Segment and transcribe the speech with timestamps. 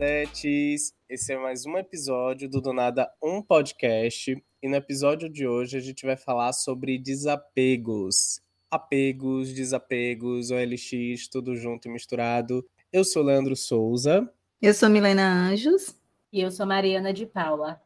[0.00, 0.94] Nadetes!
[1.10, 4.34] Esse é mais um episódio do Do Nada Um Podcast.
[4.62, 8.40] E no episódio de hoje a gente vai falar sobre desapegos.
[8.70, 12.66] Apegos, desapegos, OLX, tudo junto e misturado.
[12.90, 14.26] Eu sou Leandro Souza.
[14.62, 15.94] Eu sou Milena Anjos.
[16.32, 17.78] E eu sou Mariana de Paula.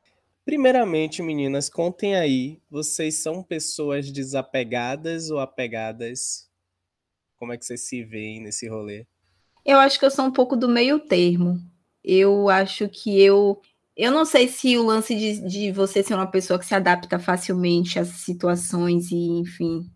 [0.45, 6.49] Primeiramente, meninas, contem aí, vocês são pessoas desapegadas ou apegadas?
[7.37, 9.05] Como é que vocês se veem nesse rolê?
[9.67, 11.61] Eu acho que eu sou um pouco do meio termo.
[12.05, 13.61] Eu acho que eu.
[13.97, 17.19] Eu não sei se o lance de, de você ser uma pessoa que se adapta
[17.19, 19.89] facilmente às situações e, enfim,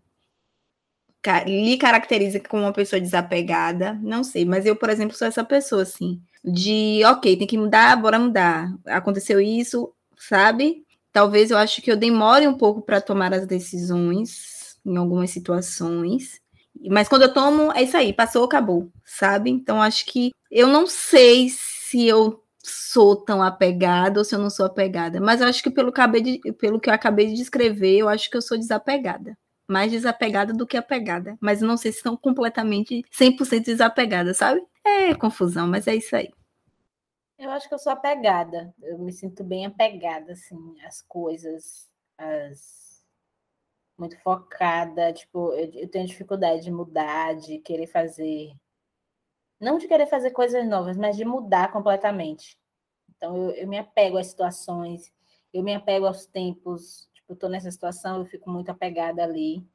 [1.45, 5.81] lhe caracteriza como uma pessoa desapegada, não sei, mas eu, por exemplo, sou essa pessoa
[5.81, 8.73] assim, de ok, tem que mudar, bora mudar.
[8.85, 10.85] Aconteceu isso, sabe?
[11.11, 16.39] Talvez eu acho que eu demore um pouco para tomar as decisões em algumas situações.
[16.89, 19.49] Mas quando eu tomo, é isso aí, passou, acabou, sabe?
[19.49, 24.49] Então acho que eu não sei se eu sou tão apegada ou se eu não
[24.49, 28.09] sou apegada, mas eu acho que pelo, de, pelo que eu acabei de descrever, eu
[28.09, 29.37] acho que eu sou desapegada.
[29.67, 31.37] Mais desapegada do que apegada.
[31.39, 34.61] Mas não sei se são completamente 100% desapegada, sabe?
[34.83, 36.29] É confusão, mas é isso aí.
[37.37, 38.73] Eu acho que eu sou apegada.
[38.81, 43.01] Eu me sinto bem apegada, assim, às coisas, às...
[43.97, 45.13] muito focada.
[45.13, 48.51] Tipo, eu, eu tenho dificuldade de mudar, de querer fazer.
[49.59, 52.57] Não de querer fazer coisas novas, mas de mudar completamente.
[53.09, 55.11] Então, eu, eu me apego às situações,
[55.53, 57.09] eu me apego aos tempos.
[57.13, 59.65] Tipo, eu tô nessa situação, eu fico muito apegada ali,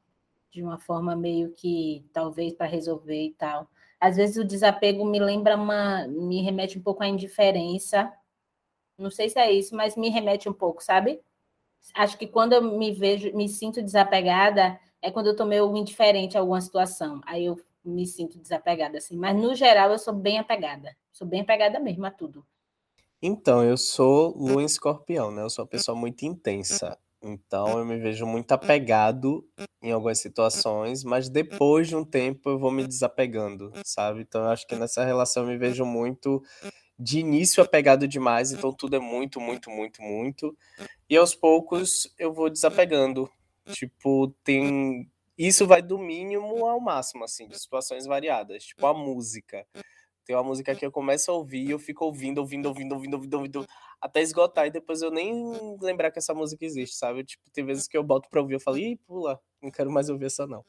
[0.51, 3.69] de uma forma meio que, talvez, para resolver e tal.
[3.99, 8.11] Às vezes o desapego me lembra uma, me remete um pouco à indiferença.
[8.97, 11.21] Não sei se é isso, mas me remete um pouco, sabe?
[11.95, 16.37] Acho que quando eu me vejo, me sinto desapegada, é quando eu estou meio indiferente
[16.37, 17.21] a alguma situação.
[17.25, 19.17] Aí eu me sinto desapegada, assim.
[19.17, 20.95] Mas no geral eu sou bem apegada.
[21.11, 22.45] Sou bem apegada mesmo a tudo.
[23.21, 25.41] Então, eu sou lua em escorpião, né?
[25.41, 26.97] Eu sou uma pessoa muito intensa.
[27.25, 29.43] Então eu me vejo muito apegado
[29.81, 34.21] em algumas situações, mas depois de um tempo eu vou me desapegando, sabe?
[34.21, 36.43] Então eu acho que nessa relação eu me vejo muito
[36.99, 40.55] de início apegado demais, então tudo é muito, muito, muito, muito.
[41.09, 43.29] E aos poucos eu vou desapegando.
[43.71, 45.09] Tipo, tem.
[45.37, 48.63] Isso vai do mínimo ao máximo, assim, de situações variadas.
[48.65, 49.67] Tipo, a música.
[50.25, 53.33] Tem uma música que eu começo a ouvir, eu fico ouvindo, ouvindo, ouvindo, ouvindo, ouvindo,
[53.35, 53.67] ouvindo,
[54.01, 57.23] até esgotar, e depois eu nem lembrar que essa música existe, sabe?
[57.23, 60.09] Tipo, tem vezes que eu boto pra ouvir, eu falo, ih, pula, não quero mais
[60.09, 60.65] ouvir essa não.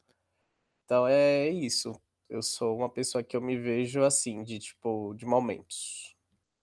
[0.85, 1.93] Então é isso.
[2.29, 6.15] Eu sou uma pessoa que eu me vejo assim, de tipo, de momentos.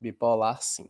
[0.01, 0.87] Bipolar, sim.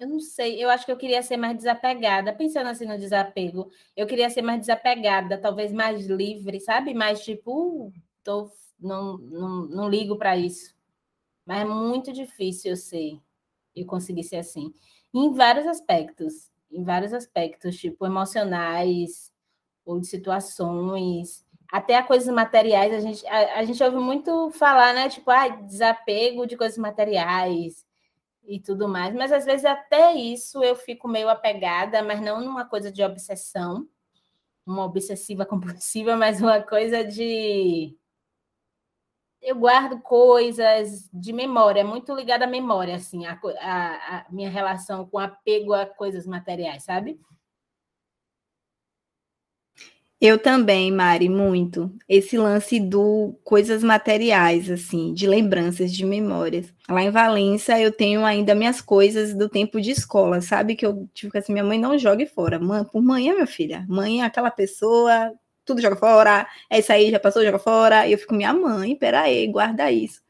[0.00, 2.32] Eu não sei, eu acho que eu queria ser mais desapegada.
[2.32, 6.94] Pensando assim no desapego, eu queria ser mais desapegada, talvez mais livre, sabe?
[6.94, 7.92] Mais tipo, uh,
[8.24, 8.50] tô,
[8.80, 10.74] não, não, não ligo para isso.
[11.44, 13.20] Mas é muito difícil eu ser,
[13.76, 14.72] eu conseguir ser assim.
[15.12, 19.30] Em vários aspectos, em vários aspectos, tipo emocionais,
[19.84, 24.94] ou de situações, até a coisas materiais, a gente, a, a gente ouve muito falar,
[24.94, 25.10] né?
[25.10, 27.84] Tipo, ah, desapego de coisas materiais
[28.50, 32.64] e tudo mais, mas às vezes até isso eu fico meio apegada, mas não numa
[32.64, 33.88] coisa de obsessão,
[34.66, 37.96] uma obsessiva compulsiva, mas uma coisa de
[39.40, 45.06] eu guardo coisas de memória, muito ligada à memória, assim, a, a, a, minha relação
[45.06, 47.20] com apego a coisas materiais, sabe?
[50.20, 51.90] Eu também, Mari, muito.
[52.06, 56.72] Esse lance do coisas materiais, assim, de lembranças, de memórias.
[56.88, 60.76] Lá em Valença, eu tenho ainda minhas coisas do tempo de escola, sabe?
[60.76, 62.58] Que eu, tipo assim, minha mãe não jogue fora.
[62.58, 63.86] Mãe, por manhã, minha filha.
[63.88, 65.32] Mãe é aquela pessoa
[65.64, 68.06] tudo joga fora, é isso aí, já passou, joga fora.
[68.06, 70.20] E eu fico, minha mãe, peraí, guarda isso.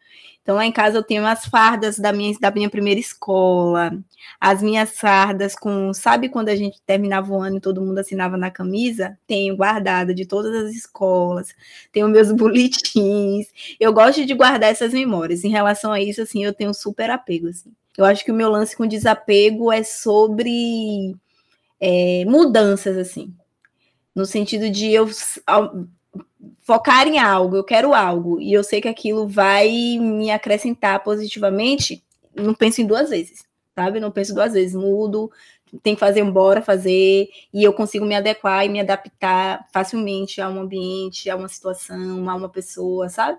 [0.43, 3.93] Então, lá em casa eu tenho as fardas da minha, da minha primeira escola,
[4.41, 8.37] as minhas fardas com, sabe quando a gente terminava o ano e todo mundo assinava
[8.37, 9.19] na camisa?
[9.27, 11.55] Tenho guardada de todas as escolas,
[11.93, 13.49] tenho meus boletins.
[13.79, 15.45] Eu gosto de guardar essas memórias.
[15.45, 17.73] Em relação a isso, assim, eu tenho super apego, assim.
[17.97, 21.15] Eu acho que o meu lance com desapego é sobre
[21.81, 23.35] é, mudanças, assim
[24.15, 25.09] no sentido de eu
[26.61, 32.03] focar em algo, eu quero algo, e eu sei que aquilo vai me acrescentar positivamente,
[32.35, 33.45] não penso em duas vezes,
[33.75, 34.01] sabe?
[34.01, 35.31] Não penso duas vezes, mudo,
[35.83, 40.49] tem que fazer embora, fazer, e eu consigo me adequar e me adaptar facilmente a
[40.49, 43.39] um ambiente, a uma situação, a uma pessoa, sabe?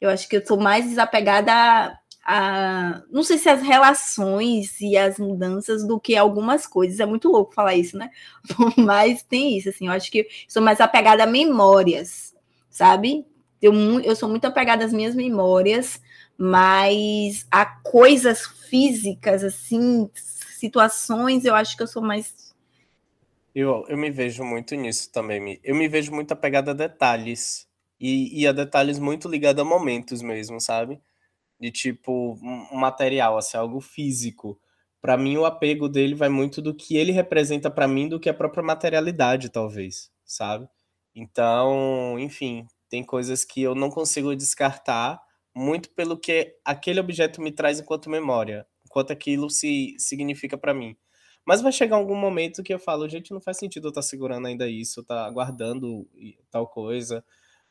[0.00, 5.18] Eu acho que eu sou mais desapegada a, não sei se as relações e as
[5.18, 7.00] mudanças do que algumas coisas.
[7.00, 8.10] É muito louco falar isso, né?
[8.76, 12.34] Mas tem isso, assim, eu acho que sou mais apegada a memórias,
[12.70, 13.26] sabe?
[13.60, 16.00] Eu, eu sou muito apegada às minhas memórias,
[16.38, 22.54] Mas a coisas físicas, assim, situações, eu acho que eu sou mais.
[23.54, 25.60] Eu, eu me vejo muito nisso também.
[25.62, 27.68] Eu me vejo muito apegada a detalhes.
[28.00, 31.00] E, e a detalhes muito ligados a momentos mesmo, sabe?
[31.62, 34.60] De tipo, um material, assim, algo físico.
[35.00, 38.28] Para mim, o apego dele vai muito do que ele representa para mim do que
[38.28, 40.68] a própria materialidade, talvez, sabe?
[41.14, 45.22] Então, enfim, tem coisas que eu não consigo descartar
[45.54, 50.96] muito pelo que aquele objeto me traz enquanto memória, enquanto aquilo se significa para mim.
[51.46, 54.06] Mas vai chegar algum momento que eu falo, gente, não faz sentido eu estar tá
[54.08, 56.08] segurando ainda isso, estar tá guardando
[56.50, 57.24] tal coisa.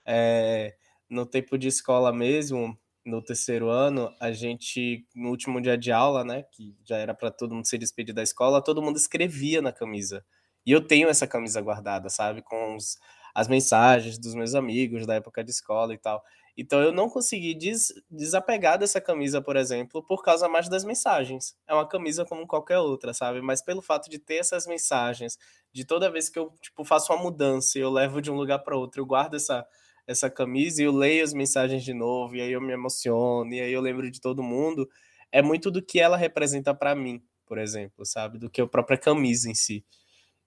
[0.05, 0.77] É,
[1.09, 6.24] no tempo de escola mesmo, no terceiro ano, a gente, no último dia de aula,
[6.24, 9.71] né, que já era para todo mundo se despedir da escola, todo mundo escrevia na
[9.71, 10.24] camisa.
[10.65, 13.00] E eu tenho essa camisa guardada, sabe, com os,
[13.33, 16.24] as mensagens dos meus amigos da época de escola e tal.
[16.56, 21.56] Então eu não consegui des, desapegar dessa camisa, por exemplo, por causa mais das mensagens.
[21.68, 23.42] É uma camisa como qualquer outra, sabe?
[23.42, 25.38] Mas pelo fato de ter essas mensagens,
[25.74, 28.59] de toda vez que eu tipo faço uma mudança e eu levo de um lugar
[28.59, 29.65] para outro, eu guardo essa
[30.12, 33.62] essa camisa e eu leio as mensagens de novo e aí eu me emociono e
[33.62, 34.88] aí eu lembro de todo mundo,
[35.31, 38.38] é muito do que ela representa para mim, por exemplo, sabe?
[38.38, 39.86] Do que a própria camisa em si.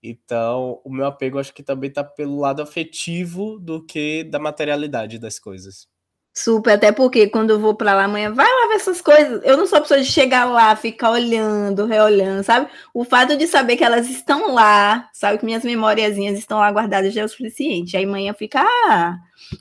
[0.03, 5.19] Então, o meu apego acho que também tá pelo lado afetivo do que da materialidade
[5.19, 5.89] das coisas.
[6.37, 9.41] Super, até porque quando eu vou para lá amanhã, vai lá ver essas coisas.
[9.45, 12.69] Eu não sou pessoa de chegar lá, ficar olhando, reolhando, sabe?
[12.93, 15.39] O fato de saber que elas estão lá, sabe?
[15.39, 17.97] Que minhas memóriazinhas estão lá guardadas já é o suficiente.
[17.97, 19.17] Aí amanhã fica, ah,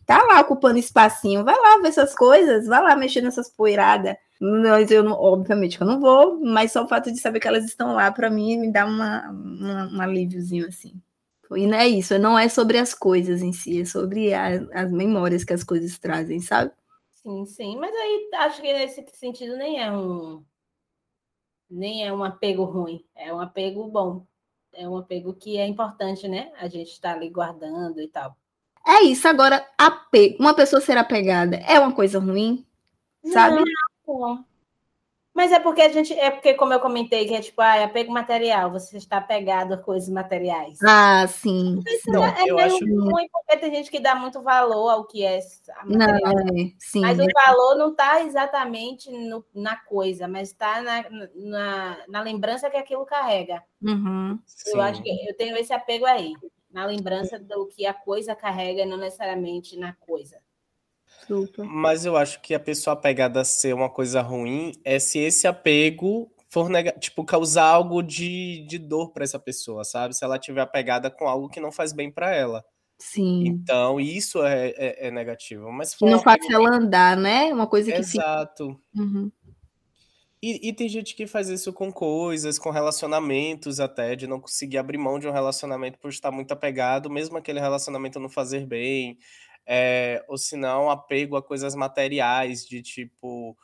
[0.08, 4.16] tá lá ocupando espacinho, vai lá ver essas coisas, vai lá mexer nessas poeiradas.
[4.42, 7.66] Mas eu, obviamente, que eu não vou, mas só o fato de saber que elas
[7.66, 10.94] estão lá, para mim, me dá uma, uma, um alíviozinho assim.
[11.58, 14.92] E não é isso, não é sobre as coisas em si, é sobre a, as
[14.92, 16.72] memórias que as coisas trazem, sabe?
[17.12, 20.44] Sim, sim, mas aí acho que nesse sentido nem é um
[21.70, 24.26] nem é um apego ruim, é um apego bom.
[24.76, 26.52] É um apego que é importante, né?
[26.58, 28.36] A gente está ali guardando e tal.
[28.86, 32.66] É isso, agora, apego, uma pessoa ser apegada é uma coisa ruim,
[33.32, 33.64] sabe?
[34.08, 34.46] Não,
[35.34, 37.84] mas é porque a gente, é porque, como eu comentei, que é tipo, ah, é
[37.86, 40.78] apego material, você está apegado a coisas materiais.
[40.84, 41.80] Ah, sim.
[42.08, 42.86] Não, é eu meio acho...
[42.86, 45.40] ruim, porque tem gente que dá muito valor ao que é.
[45.86, 47.02] Não, é, sim.
[47.02, 51.04] Mas o valor não está exatamente no, na coisa, mas está na,
[51.34, 53.64] na, na, lembrança que aquilo carrega.
[53.82, 54.38] Uhum,
[54.68, 56.34] eu acho que eu tenho esse apego aí
[56.72, 60.38] na lembrança do que a coisa carrega, não necessariamente na coisa.
[61.28, 61.66] Super.
[61.66, 65.48] Mas eu acho que a pessoa apegada a ser uma coisa ruim é se esse
[65.48, 70.16] apego for tipo causar algo de, de dor para essa pessoa, sabe?
[70.16, 72.64] Se ela tiver apegada com algo que não faz bem para ela.
[73.00, 73.48] Sim.
[73.48, 75.72] Então, isso é, é, é negativo.
[75.72, 77.52] Mas não faz ela andar, né?
[77.54, 78.80] Uma coisa que Exato.
[78.96, 79.32] Uhum.
[80.46, 84.78] E, e, tem gente que faz isso com coisas, com relacionamentos até, de não conseguir
[84.78, 89.18] abrir mão de um relacionamento por estar muito apegado, mesmo aquele relacionamento não fazer bem,
[89.66, 93.58] é, ou se não, apego a coisas materiais, de tipo,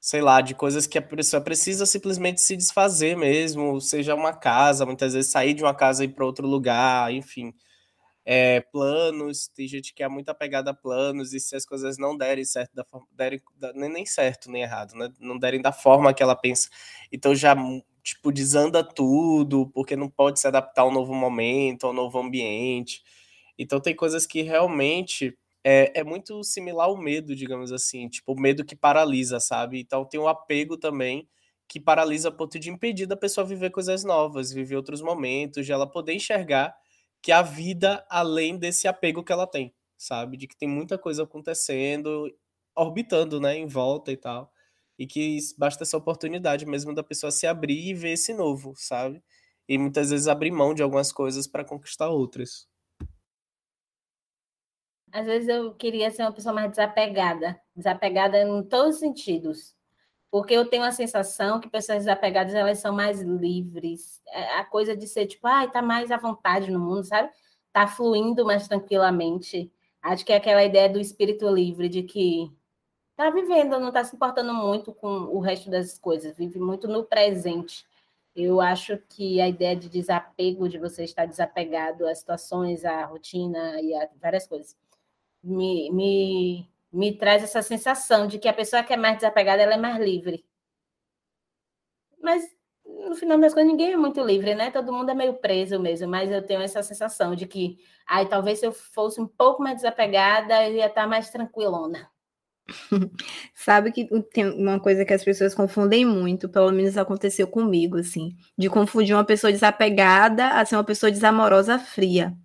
[0.00, 4.86] sei lá, de coisas que a pessoa precisa simplesmente se desfazer mesmo, seja uma casa,
[4.86, 7.54] muitas vezes sair de uma casa e ir para outro lugar, enfim
[8.24, 12.16] é, planos, tem gente que é muito apegada a planos, e se as coisas não
[12.16, 13.42] derem certo, da forma, derem,
[13.74, 15.10] nem certo nem errado, né?
[15.18, 16.68] não derem da forma que ela pensa,
[17.10, 17.56] então já
[18.02, 23.02] tipo desanda tudo, porque não pode se adaptar ao novo momento, ao novo ambiente.
[23.62, 28.40] Então tem coisas que realmente é, é muito similar ao medo, digamos assim, tipo o
[28.40, 29.80] medo que paralisa, sabe?
[29.80, 31.28] Então tem o apego também
[31.68, 35.72] que paralisa a ponto de impedir da pessoa viver coisas novas, viver outros momentos, de
[35.72, 36.74] ela poder enxergar
[37.22, 40.36] que a vida além desse apego que ela tem, sabe?
[40.36, 42.32] De que tem muita coisa acontecendo,
[42.74, 44.50] orbitando, né, em volta e tal.
[44.98, 49.22] E que basta essa oportunidade mesmo da pessoa se abrir e ver esse novo, sabe?
[49.68, 52.66] E muitas vezes abrir mão de algumas coisas para conquistar outras.
[55.12, 59.76] Às vezes eu queria ser uma pessoa mais desapegada, desapegada em todos os sentidos
[60.30, 64.22] porque eu tenho a sensação que pessoas desapegadas elas são mais livres.
[64.28, 67.30] É, a coisa de ser tipo, ai, ah, tá mais à vontade no mundo, sabe?
[67.72, 69.72] Tá fluindo mais tranquilamente.
[70.00, 72.50] Acho que é aquela ideia do espírito livre, de que
[73.16, 77.04] tá vivendo, não tá se importando muito com o resto das coisas, vive muito no
[77.04, 77.86] presente.
[78.34, 83.80] Eu acho que a ideia de desapego, de você estar desapegado às situações, à rotina
[83.82, 84.76] e a várias coisas,
[85.42, 89.74] me, me me traz essa sensação de que a pessoa que é mais desapegada ela
[89.74, 90.44] é mais livre.
[92.22, 92.44] Mas
[93.08, 94.70] no final das contas ninguém é muito livre, né?
[94.70, 98.58] Todo mundo é meio preso mesmo, mas eu tenho essa sensação de que, ai, talvez
[98.60, 102.10] se eu fosse um pouco mais desapegada, eu ia estar mais tranquilona.
[103.54, 108.36] Sabe que tem uma coisa que as pessoas confundem muito, pelo menos aconteceu comigo, assim,
[108.56, 112.36] de confundir uma pessoa desapegada a ser uma pessoa desamorosa fria.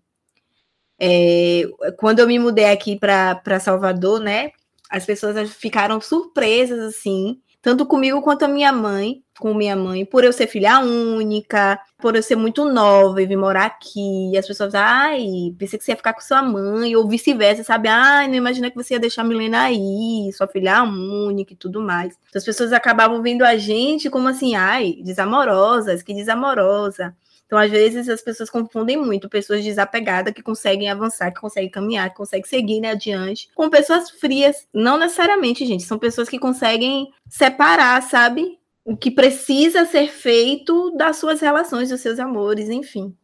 [1.00, 1.64] É,
[1.98, 4.52] quando eu me mudei aqui para Salvador, né,
[4.90, 10.24] as pessoas ficaram surpresas, assim, tanto comigo quanto a minha mãe, com minha mãe, por
[10.24, 14.32] eu ser filha única, por eu ser muito nova e vir morar aqui.
[14.32, 15.26] E as pessoas, ai,
[15.58, 17.90] pensei que você ia ficar com sua mãe, ou vice-versa, sabe?
[17.90, 21.82] Ai, não imagina que você ia deixar a Milena aí, sua filha única e tudo
[21.82, 22.14] mais.
[22.30, 27.16] Então, as pessoas acabavam vendo a gente como assim, ai, desamorosas, que desamorosa.
[27.46, 32.10] Então, às vezes, as pessoas confundem muito pessoas desapegadas que conseguem avançar, que conseguem caminhar,
[32.10, 34.68] que conseguem seguir né, adiante, com pessoas frias.
[34.74, 38.60] Não necessariamente, gente, são pessoas que conseguem separar, sabe?
[38.84, 43.16] O que precisa ser feito das suas relações, dos seus amores, enfim.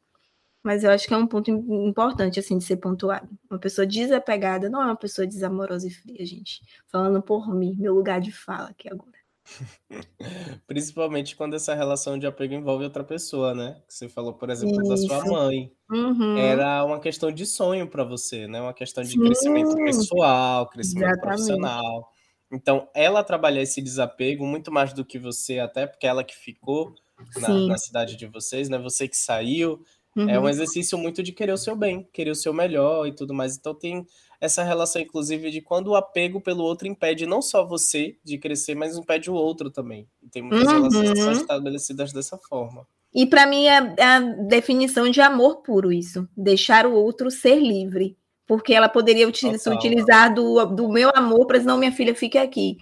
[0.63, 3.27] Mas eu acho que é um ponto importante, assim, de ser pontuado.
[3.49, 6.61] Uma pessoa desapegada não é uma pessoa desamorosa e fria, gente.
[6.87, 9.20] Falando por mim, meu lugar de fala aqui agora.
[10.67, 13.81] Principalmente quando essa relação de apego envolve outra pessoa, né?
[13.87, 15.71] Você falou, por exemplo, da sua mãe.
[15.89, 16.35] Uhum.
[16.35, 18.61] Era uma questão de sonho para você, né?
[18.61, 21.19] Uma questão de crescimento pessoal, crescimento Exatamente.
[21.19, 22.09] profissional.
[22.51, 26.99] Então, ela trabalhar esse desapego muito mais do que você, até porque ela que ficou
[27.35, 27.67] na, Sim.
[27.67, 28.77] na cidade de vocês, né?
[28.79, 29.83] Você que saiu,
[30.25, 30.49] é um Uhum.
[30.49, 33.57] exercício muito de querer o seu bem, querer o seu melhor e tudo mais.
[33.57, 34.05] Então tem
[34.41, 38.73] essa relação, inclusive, de quando o apego pelo outro impede não só você de crescer,
[38.75, 40.07] mas impede o outro também.
[40.21, 41.39] E tem muitas relações que são Uhum.
[41.39, 42.85] estabelecidas dessa forma.
[43.13, 47.59] E para mim é é a definição de amor puro isso, deixar o outro ser
[47.59, 48.17] livre,
[48.47, 49.75] porque ela poderia uti- se Total.
[49.77, 52.77] utilizar do, do meu amor para não minha filha fique aqui.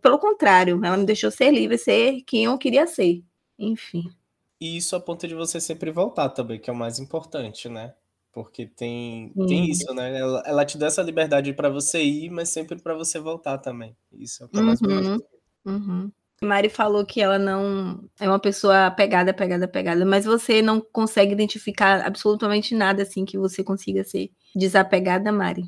[0.00, 3.22] Pelo contrário, ela me deixou ser livre, ser quem eu queria ser.
[3.58, 4.04] Enfim.
[4.60, 7.92] E isso a ponto de você sempre voltar também, que é o mais importante, né?
[8.32, 10.18] Porque tem, tem isso, né?
[10.18, 13.94] Ela, ela te dá essa liberdade para você ir, mas sempre para você voltar também.
[14.10, 14.88] Isso é o que é mais Uhum.
[14.88, 15.24] bonito.
[15.66, 16.10] Uhum.
[16.42, 21.32] Mari falou que ela não é uma pessoa pegada, pegada, pegada, mas você não consegue
[21.32, 25.64] identificar absolutamente nada assim que você consiga ser desapegada, Mari.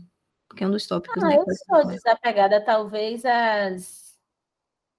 [0.49, 1.37] Porque é um dos tópicos, Ah, né?
[1.37, 4.16] eu sou desapegada, talvez, às,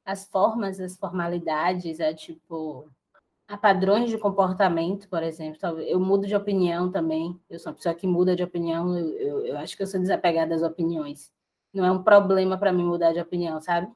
[0.06, 2.90] às formas, às formalidades, a tipo,
[3.48, 5.80] a padrões de comportamento, por exemplo.
[5.82, 7.40] Eu mudo de opinião também.
[7.50, 8.98] Eu sou uma pessoa que muda de opinião.
[8.98, 11.32] Eu, eu, eu acho que eu sou desapegada às opiniões.
[11.74, 13.88] Não é um problema para mim mudar de opinião, sabe?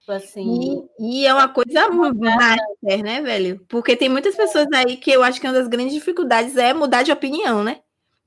[0.00, 0.88] Tipo assim.
[0.98, 3.64] E, e é uma coisa master, né, velho?
[3.68, 7.02] Porque tem muitas pessoas aí que eu acho que uma das grandes dificuldades é mudar
[7.02, 7.80] de opinião, né?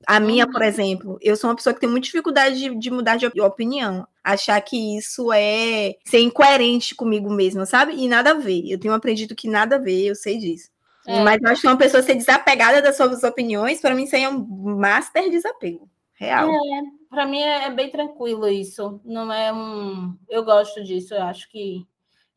[0.06, 3.16] A minha, por exemplo, eu sou uma pessoa que tem muita dificuldade de, de mudar
[3.16, 4.06] de op- opinião.
[4.24, 7.94] Achar que isso é ser incoerente comigo mesma, sabe?
[7.94, 8.62] E nada a ver.
[8.66, 10.70] Eu tenho aprendido que nada a ver, eu sei disso.
[11.06, 11.22] É.
[11.22, 14.22] Mas eu acho que uma pessoa ser desapegada das suas opiniões, para mim, isso aí
[14.22, 14.38] é um
[14.78, 15.88] master desapego.
[16.14, 16.50] Real.
[17.10, 19.00] Para mim é, é bem tranquilo isso.
[19.04, 20.16] Não é um.
[20.28, 21.86] Eu gosto disso, eu acho que.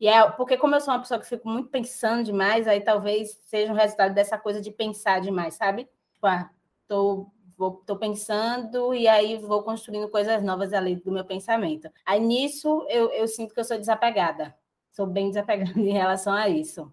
[0.00, 3.40] E é porque, como eu sou uma pessoa que fico muito pensando demais, aí talvez
[3.44, 5.88] seja um resultado dessa coisa de pensar demais, sabe?
[6.12, 6.50] Tipo, ah,
[6.86, 7.26] tô,
[7.58, 11.90] tô pensando e aí vou construindo coisas novas ali do meu pensamento.
[12.06, 14.56] Aí nisso eu, eu sinto que eu sou desapegada.
[14.92, 16.92] Sou bem desapegada em relação a isso.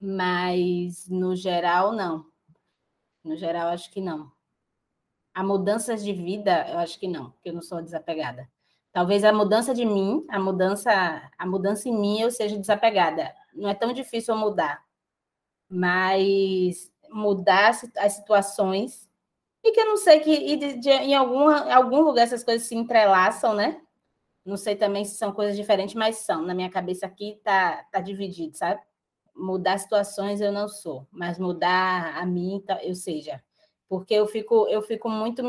[0.00, 2.26] Mas no geral, não.
[3.24, 4.30] No geral, acho que não.
[5.34, 8.48] A mudanças de vida, eu acho que não, porque eu não sou desapegada.
[8.92, 10.92] Talvez a mudança de mim, a mudança,
[11.36, 13.34] a mudança em mim eu seja desapegada.
[13.52, 14.84] Não é tão difícil eu mudar,
[15.68, 19.08] mas mudar as situações
[19.64, 22.68] e que eu não sei que e de- de- em algum, algum lugar essas coisas
[22.68, 23.80] se entrelaçam, né?
[24.44, 26.42] Não sei também se são coisas diferentes, mas são.
[26.42, 28.80] Na minha cabeça aqui tá, tá dividido, sabe?
[29.36, 33.42] Mudar situações eu não sou, mas mudar a mim tá- eu seja
[33.88, 35.42] porque eu fico eu fico muito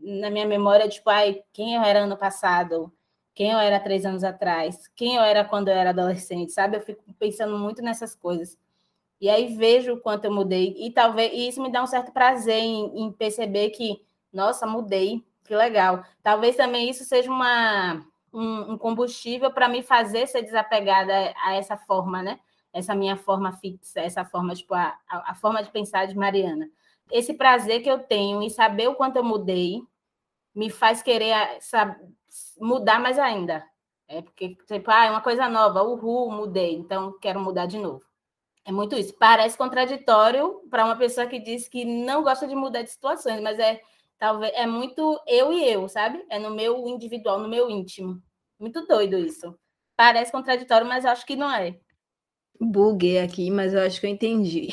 [0.00, 2.92] na minha memória tipo ai quem eu era ano passado
[3.34, 6.80] quem eu era três anos atrás quem eu era quando eu era adolescente sabe eu
[6.80, 8.56] fico pensando muito nessas coisas
[9.22, 10.74] e aí vejo o quanto eu mudei.
[10.76, 15.24] E talvez e isso me dá um certo prazer em, em perceber que nossa mudei
[15.44, 16.04] que legal.
[16.24, 21.76] Talvez também isso seja uma um, um combustível para me fazer ser desapegada a essa
[21.76, 22.40] forma né?
[22.72, 26.68] Essa minha forma fixa essa forma tipo a, a forma de pensar de Mariana.
[27.08, 29.82] Esse prazer que eu tenho em saber o quanto eu mudei
[30.52, 31.96] me faz querer ah,
[32.58, 33.64] mudar mais ainda.
[34.08, 38.11] É porque, tipo, ah, é uma coisa nova, uhul, mudei, então quero mudar de novo.
[38.64, 39.14] É muito isso.
[39.18, 43.58] Parece contraditório para uma pessoa que diz que não gosta de mudar de situações, mas
[43.58, 43.80] é
[44.18, 46.24] talvez é muito eu e eu, sabe?
[46.30, 48.22] É no meu individual, no meu íntimo.
[48.58, 49.58] Muito doido isso.
[49.96, 51.76] Parece contraditório, mas eu acho que não é.
[52.60, 54.68] Buguei aqui, mas eu acho que eu entendi.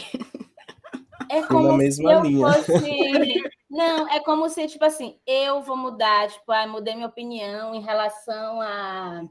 [1.29, 2.53] é como se eu linha.
[2.53, 3.49] fosse.
[3.69, 7.81] Não, é como se, tipo assim, eu vou mudar, tipo, ah, mudei minha opinião em
[7.81, 9.23] relação a.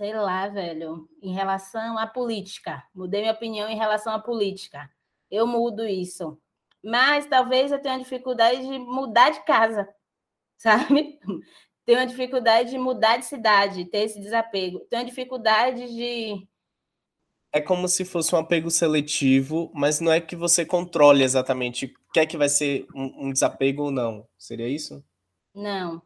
[0.00, 2.82] Sei lá, velho, em relação à política.
[2.94, 4.90] Mudei minha opinião em relação à política.
[5.30, 6.40] Eu mudo isso.
[6.82, 9.86] Mas talvez eu tenha dificuldade de mudar de casa,
[10.56, 11.20] sabe?
[11.84, 14.80] Tenho uma dificuldade de mudar de cidade, ter esse desapego.
[14.88, 16.48] Tenho dificuldade de
[17.52, 22.24] é como se fosse um apego seletivo, mas não é que você controle exatamente quer
[22.24, 24.26] que vai ser um, um desapego ou não.
[24.38, 25.04] Seria isso?
[25.54, 26.00] Não.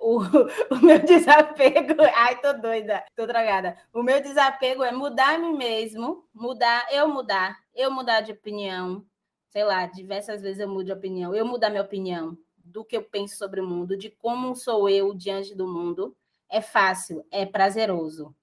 [0.00, 0.18] O,
[0.74, 1.94] o, meu desapego.
[2.14, 3.76] Ai, tô doida, tô dragada.
[3.92, 9.04] O meu desapego é mudar a mim mesmo, mudar, eu mudar, eu mudar de opinião.
[9.48, 13.02] Sei lá, diversas vezes eu mudo de opinião, eu mudar minha opinião do que eu
[13.02, 16.16] penso sobre o mundo, de como sou eu diante do mundo.
[16.48, 18.34] É fácil, é prazeroso.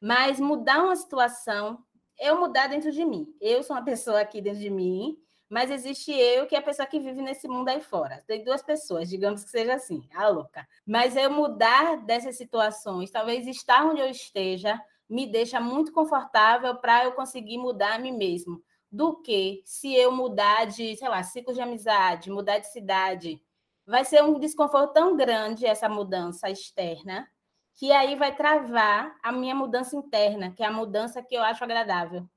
[0.00, 1.82] Mas mudar uma situação
[2.18, 3.26] eu mudar dentro de mim.
[3.40, 5.18] Eu sou uma pessoa aqui dentro de mim,
[5.54, 8.20] mas existe eu que é a pessoa que vive nesse mundo aí fora.
[8.26, 10.66] Tem duas pessoas, digamos que seja assim, a louca.
[10.84, 17.04] Mas eu mudar dessas situações, talvez estar onde eu esteja, me deixa muito confortável para
[17.04, 18.60] eu conseguir mudar a mim mesmo.
[18.90, 23.40] Do que se eu mudar de, sei lá, ciclo de amizade, mudar de cidade,
[23.86, 27.28] vai ser um desconforto tão grande essa mudança externa
[27.74, 31.62] que aí vai travar a minha mudança interna, que é a mudança que eu acho
[31.62, 32.28] agradável.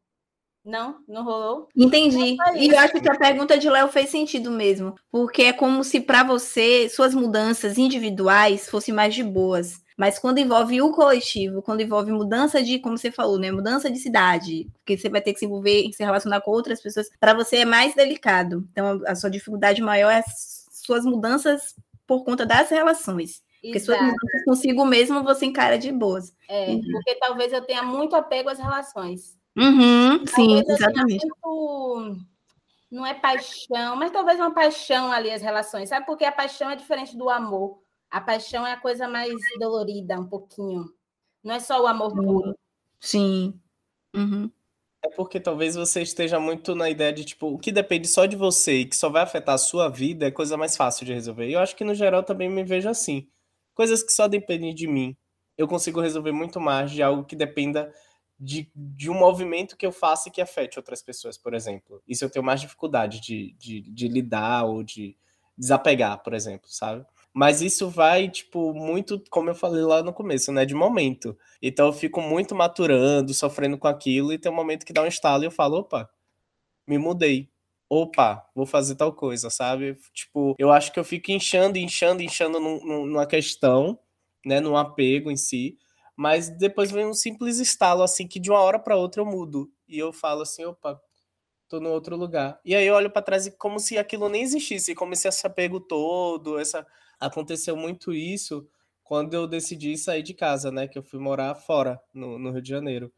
[0.67, 0.97] Não?
[1.07, 1.69] Não rolou?
[1.73, 2.35] Entendi.
[2.57, 6.01] E eu acho que a pergunta de Léo fez sentido mesmo, porque é como se
[6.01, 9.81] para você suas mudanças individuais fossem mais de boas.
[9.97, 13.97] Mas quando envolve o coletivo, quando envolve mudança de, como você falou, né, mudança de
[13.97, 17.59] cidade, porque você vai ter que se envolver, se relacionar com outras pessoas, para você
[17.59, 18.67] é mais delicado.
[18.69, 20.21] Então a sua dificuldade maior é
[20.69, 23.41] suas mudanças por conta das relações.
[23.61, 23.97] Porque Exato.
[23.97, 26.33] suas mudanças consigo mesmo você encara de boas.
[26.49, 26.81] É, uhum.
[26.91, 29.36] porque talvez eu tenha muito apego às relações.
[29.57, 31.25] Uhum, sim, exatamente.
[31.43, 32.25] Muito,
[32.89, 36.05] não é paixão, mas talvez uma paixão ali as relações, sabe?
[36.05, 37.79] Porque a paixão é diferente do amor.
[38.09, 40.85] A paixão é a coisa mais dolorida, um pouquinho.
[41.43, 42.57] Não é só o amor puro.
[42.99, 43.59] Sim.
[44.15, 44.49] Uhum.
[45.03, 48.35] É porque talvez você esteja muito na ideia de, tipo, o que depende só de
[48.35, 51.49] você e que só vai afetar a sua vida é coisa mais fácil de resolver.
[51.49, 53.27] E eu acho que, no geral, também me vejo assim
[53.75, 55.15] coisas que só dependem de mim.
[55.57, 57.93] Eu consigo resolver muito mais de algo que dependa
[58.39, 62.01] de, de um movimento que eu faça que afete outras pessoas, por exemplo.
[62.07, 65.15] Isso eu tenho mais dificuldade de, de, de lidar ou de
[65.57, 67.05] desapegar, por exemplo, sabe?
[67.33, 70.65] Mas isso vai, tipo, muito, como eu falei lá no começo, né?
[70.65, 71.37] De momento.
[71.61, 75.07] Então eu fico muito maturando, sofrendo com aquilo, e tem um momento que dá um
[75.07, 76.09] estalo e eu falo, opa,
[76.87, 77.49] me mudei
[77.89, 79.97] opa, vou fazer tal coisa, sabe?
[80.13, 83.99] Tipo, eu acho que eu fico inchando, inchando, inchando num, numa questão,
[84.45, 85.77] né, num apego em si,
[86.17, 89.71] mas depois vem um simples estalo, assim, que de uma hora para outra eu mudo,
[89.87, 90.99] e eu falo assim, opa,
[91.69, 92.59] tô no outro lugar.
[92.65, 95.45] E aí eu olho para trás e como se aquilo nem existisse, como se esse
[95.47, 96.85] apego todo, essa
[97.19, 98.67] aconteceu muito isso
[99.03, 102.61] quando eu decidi sair de casa, né, que eu fui morar fora, no, no Rio
[102.61, 103.11] de Janeiro.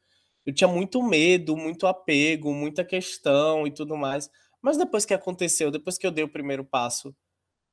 [0.46, 4.30] Eu tinha muito medo, muito apego, muita questão e tudo mais.
[4.62, 7.16] Mas depois que aconteceu, depois que eu dei o primeiro passo,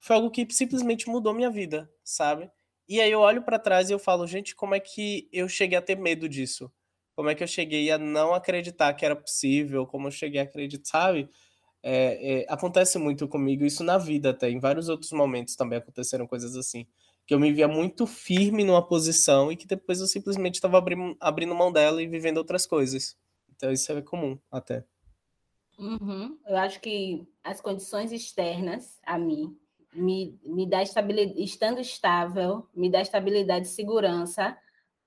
[0.01, 2.51] foi algo que simplesmente mudou minha vida, sabe?
[2.89, 5.77] E aí eu olho para trás e eu falo, gente, como é que eu cheguei
[5.77, 6.71] a ter medo disso?
[7.17, 9.87] Como é que eu cheguei a não acreditar que era possível?
[9.87, 11.29] Como eu cheguei a acreditar, sabe?
[11.83, 14.51] É, é, acontece muito comigo isso na vida até.
[14.51, 16.87] Em vários outros momentos também aconteceram coisas assim.
[17.27, 21.17] Que eu me via muito firme numa posição e que depois eu simplesmente estava abrindo,
[21.21, 23.17] abrindo mão dela e vivendo outras coisas.
[23.55, 24.85] Então isso é comum até.
[25.79, 26.39] Uhum.
[26.47, 29.57] Eu acho que as condições externas a mim
[29.97, 34.57] me, me dá estabilidade, estando estável, me dá estabilidade e segurança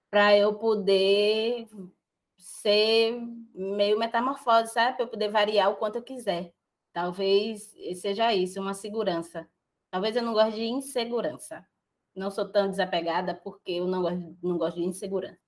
[0.09, 1.67] para eu poder
[2.37, 3.21] ser
[3.53, 4.97] meio metamorfose, sabe?
[4.97, 6.53] Para eu poder variar o quanto eu quiser.
[6.91, 9.47] Talvez seja isso, uma segurança.
[9.91, 11.65] Talvez eu não goste de insegurança.
[12.15, 15.39] Não sou tão desapegada porque eu não gosto, não gosto de insegurança.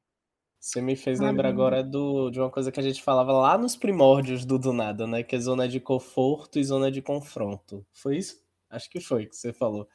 [0.60, 3.75] Você me fez lembrar agora do, de uma coisa que a gente falava lá nos
[3.75, 5.23] primórdios do Do Nada, né?
[5.23, 7.84] Que é zona de conforto e zona de confronto.
[7.91, 8.39] Foi isso?
[8.71, 9.88] Acho que foi que você falou.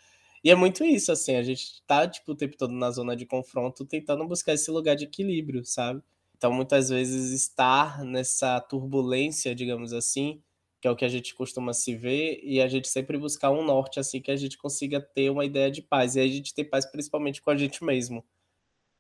[0.45, 3.27] E é muito isso, assim, a gente tá, tipo, o tempo todo na zona de
[3.27, 6.03] confronto, tentando buscar esse lugar de equilíbrio, sabe?
[6.37, 10.41] Então, muitas vezes, estar nessa turbulência, digamos assim,
[10.81, 13.65] que é o que a gente costuma se ver, e a gente sempre buscar um
[13.65, 16.15] norte, assim, que a gente consiga ter uma ideia de paz.
[16.17, 18.25] E a gente ter paz principalmente com a gente mesmo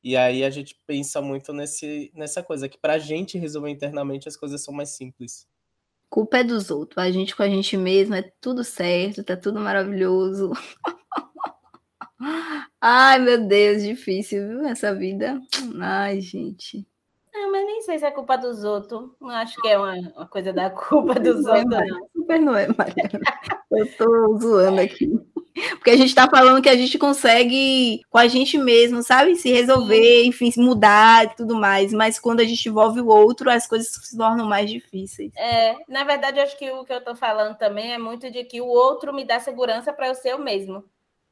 [0.06, 4.36] e aí a gente pensa muito nesse, nessa coisa, que pra gente resolver internamente as
[4.36, 5.48] coisas são mais simples.
[6.08, 6.98] Culpa é dos outros.
[6.98, 10.52] A gente com a gente mesmo é tudo certo, tá tudo maravilhoso.
[12.80, 14.66] Ai, meu Deus, difícil, viu?
[14.66, 15.40] Essa vida.
[15.80, 16.86] Ai, gente.
[17.32, 19.10] Não, mas nem sei se é culpa dos outros.
[19.20, 22.08] Não acho que é uma, uma coisa da culpa dos não outros, é, não.
[22.14, 23.20] Super não é, Mariana.
[23.70, 25.10] Eu tô zoando aqui.
[25.76, 29.36] Porque a gente tá falando que a gente consegue, com a gente mesmo, sabe?
[29.36, 31.92] Se resolver, enfim, mudar e tudo mais.
[31.92, 35.32] Mas quando a gente envolve o outro, as coisas se tornam mais difíceis.
[35.34, 38.44] É, na verdade, eu acho que o que eu tô falando também é muito de
[38.44, 40.84] que o outro me dá segurança para eu ser eu mesmo.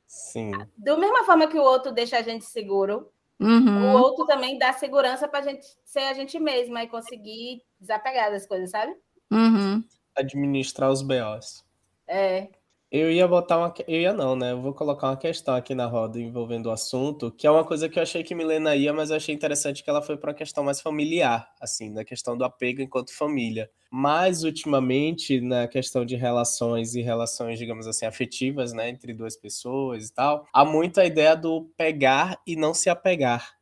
[0.06, 0.52] Sim.
[0.76, 3.92] Da mesma forma que o outro deixa a gente seguro, uhum.
[3.92, 8.30] o outro também dá segurança para a gente ser a gente mesma e conseguir desapegar
[8.30, 8.94] das coisas, sabe?
[9.30, 9.84] Uhum.
[10.16, 11.64] Administrar os BOs.
[12.06, 12.48] É.
[12.96, 13.74] Eu ia botar uma.
[13.88, 14.52] Eu ia não, né?
[14.52, 17.88] Eu vou colocar uma questão aqui na roda envolvendo o assunto, que é uma coisa
[17.88, 20.37] que eu achei que Milena ia, mas eu achei interessante que ela foi para uma
[20.37, 23.68] questão mais familiar, assim, na questão do apego enquanto família.
[23.90, 30.07] Mas, ultimamente, na questão de relações e relações, digamos assim, afetivas, né, entre duas pessoas
[30.07, 33.53] e tal, há muito a ideia do pegar e não se apegar.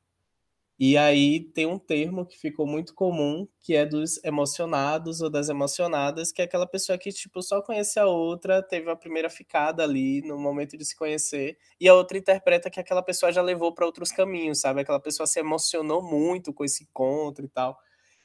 [0.85, 5.49] E aí tem um termo que ficou muito comum, que é dos emocionados ou das
[5.49, 9.85] emocionadas, que é aquela pessoa que tipo só conhece a outra, teve a primeira ficada
[9.85, 13.73] ali no momento de se conhecer, e a outra interpreta que aquela pessoa já levou
[13.73, 14.81] para outros caminhos, sabe?
[14.81, 17.79] Aquela pessoa se emocionou muito com esse encontro e tal.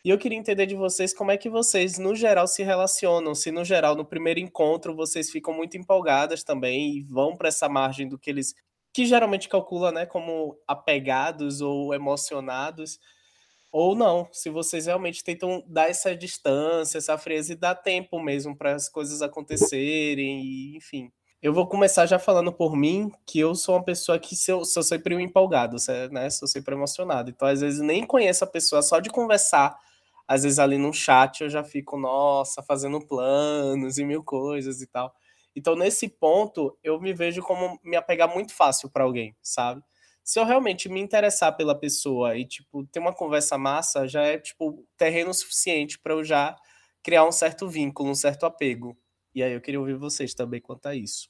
[0.03, 3.35] E eu queria entender de vocês como é que vocês, no geral, se relacionam.
[3.35, 7.69] Se, no geral, no primeiro encontro, vocês ficam muito empolgadas também e vão para essa
[7.69, 8.55] margem do que eles
[8.97, 12.99] que geralmente calcula, né, como apegados ou emocionados,
[13.71, 18.57] ou não, se vocês realmente tentam dar essa distância, essa frieza e dar tempo mesmo
[18.57, 21.11] para as coisas acontecerem, e, enfim.
[21.43, 24.81] Eu vou começar já falando por mim, que eu sou uma pessoa que sou, sou
[24.81, 25.77] sempre um empolgado,
[26.11, 26.31] né?
[26.31, 27.29] Sou sempre emocionado.
[27.29, 29.77] Então, às vezes, nem conheço a pessoa, só de conversar,
[30.27, 34.87] às vezes ali no chat eu já fico, nossa, fazendo planos e mil coisas e
[34.87, 35.13] tal.
[35.57, 39.81] Então, nesse ponto, eu me vejo como me apegar muito fácil para alguém, sabe?
[40.23, 44.37] Se eu realmente me interessar pela pessoa e, tipo, ter uma conversa massa, já é,
[44.37, 46.55] tipo, terreno suficiente para eu já
[47.01, 48.95] criar um certo vínculo, um certo apego.
[49.33, 51.27] E aí eu queria ouvir vocês também quanto a isso.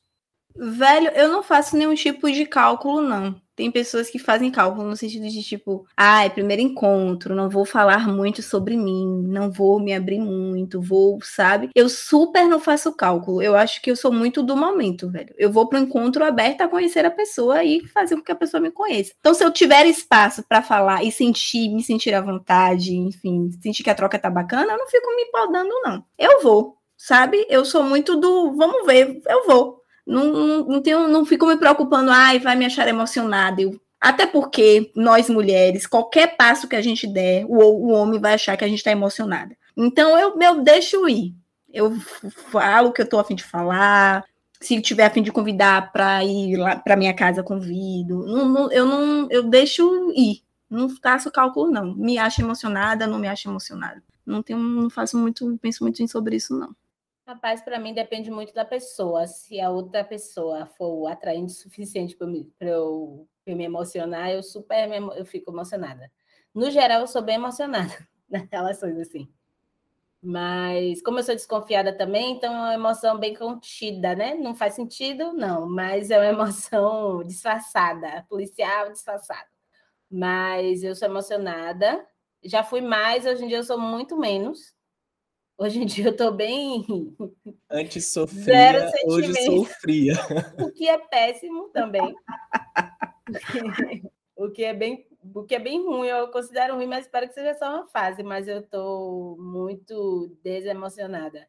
[0.53, 3.41] Velho, eu não faço nenhum tipo de cálculo, não.
[3.57, 7.65] Tem pessoas que fazem cálculo no sentido de tipo, ah, é primeiro encontro, não vou
[7.65, 11.71] falar muito sobre mim, não vou me abrir muito, vou, sabe?
[11.73, 13.41] Eu super não faço cálculo.
[13.41, 15.33] Eu acho que eu sou muito do momento, velho.
[15.39, 18.61] Eu vou pro encontro aberto a conhecer a pessoa e fazer com que a pessoa
[18.61, 19.13] me conheça.
[19.19, 23.81] Então, se eu tiver espaço para falar e sentir, me sentir à vontade, enfim, sentir
[23.83, 26.05] que a troca tá bacana, eu não fico me podando, não.
[26.15, 27.43] Eu vou, sabe?
[27.49, 29.76] Eu sou muito do vamos ver, eu vou.
[30.07, 33.61] Não, não, tenho, não fico me preocupando, ai, vai me achar emocionada.
[33.61, 38.35] Eu, até porque nós mulheres, qualquer passo que a gente der, o, o homem vai
[38.35, 39.55] achar que a gente está emocionada.
[39.75, 41.35] Então eu, eu deixo ir.
[41.71, 41.91] Eu
[42.51, 44.23] falo o que eu estou a fim de falar.
[44.61, 48.25] Se tiver fim de convidar para ir lá para minha casa, convido.
[48.25, 50.41] Não, não, eu não, eu deixo ir.
[50.69, 51.93] Não faço cálculo, não.
[51.95, 54.01] Me acho emocionada, não me acho emocionada.
[54.25, 56.75] Não tenho, não faço muito, penso muito sobre isso, não.
[57.27, 59.27] Rapaz, para mim depende muito da pessoa.
[59.27, 62.25] Se a outra pessoa for atraente o suficiente para
[62.69, 66.09] eu, eu, me emocionar, eu super eu fico emocionada.
[66.55, 67.93] No geral, eu sou bem emocionada
[68.29, 69.27] nas relações assim.
[70.23, 74.33] Mas como eu sou desconfiada também, então é uma emoção bem contida, né?
[74.35, 79.49] Não faz sentido, não, mas é uma emoção disfarçada, policial disfarçada.
[80.09, 82.07] Mas eu sou emocionada.
[82.43, 84.76] Já fui mais, hoje em dia eu sou muito menos
[85.57, 86.85] Hoje em dia eu estou bem.
[87.69, 90.13] Antes sofria, hoje sofria.
[90.59, 92.13] O que é péssimo também.
[94.35, 97.33] o que é bem, o que é bem ruim, eu considero ruim, mas espero que
[97.33, 98.21] seja só uma fase.
[98.21, 101.47] Mas eu estou muito desemocionada.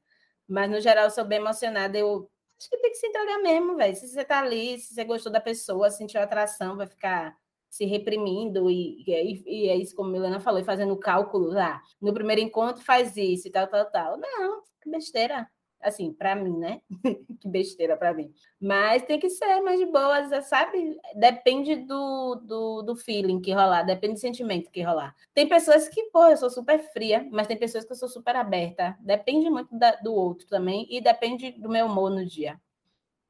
[0.48, 1.98] Mas no geral eu sou bem emocionada.
[1.98, 3.94] Eu acho que tem que se entregar mesmo, velho.
[3.94, 7.36] Se você está ali, se você gostou da pessoa, sentiu atração, vai ficar
[7.68, 11.76] se reprimindo, e, e, e, é isso como a Milena falou, fazendo cálculos lá.
[11.76, 14.16] Ah, no primeiro encontro faz isso e tal, tal, tal.
[14.18, 15.48] Não, que besteira.
[15.80, 16.80] Assim, para mim, né?
[17.40, 18.32] que besteira para mim.
[18.60, 20.98] Mas tem que ser mais de boas, sabe?
[21.14, 25.14] Depende do, do, do feeling que rolar, depende do sentimento que rolar.
[25.32, 28.34] Tem pessoas que, pô, eu sou super fria, mas tem pessoas que eu sou super
[28.34, 28.96] aberta.
[29.00, 32.60] Depende muito da, do outro também e depende do meu humor no dia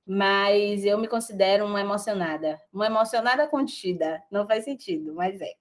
[0.09, 2.59] mas eu me considero uma emocionada.
[2.73, 4.23] Uma emocionada contida.
[4.31, 5.53] Não faz sentido, mas é.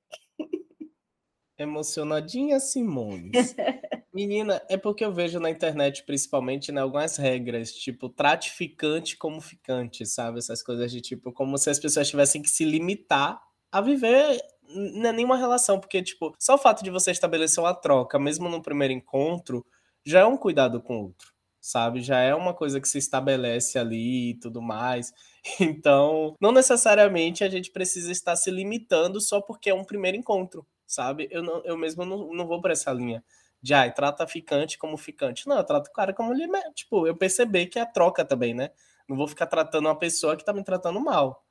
[1.57, 3.31] Emocionadinha Simões.
[4.13, 9.41] Menina, é porque eu vejo na internet, principalmente, né, algumas regras, tipo, trate ficante como
[9.41, 10.39] ficante, sabe?
[10.39, 15.10] Essas coisas de tipo, como se as pessoas tivessem que se limitar a viver não
[15.10, 18.62] é nenhuma relação, porque, tipo, só o fato de você estabelecer uma troca, mesmo no
[18.62, 19.65] primeiro encontro,
[20.05, 21.37] já é um cuidado com o outro
[21.67, 22.01] sabe?
[22.01, 25.13] Já é uma coisa que se estabelece ali e tudo mais.
[25.62, 30.67] Então, não necessariamente a gente precisa estar se limitando só porque é um primeiro encontro,
[30.86, 31.27] sabe?
[31.32, 33.23] Eu, não, eu mesmo não, não vou por essa linha
[33.62, 35.47] de, ai, trata ficante como ficante.
[35.47, 38.53] Não, eu trato o cara como ele, tipo, eu perceber que é a troca também,
[38.53, 38.71] né?
[39.08, 41.45] Não vou ficar tratando uma pessoa que tá me tratando mal.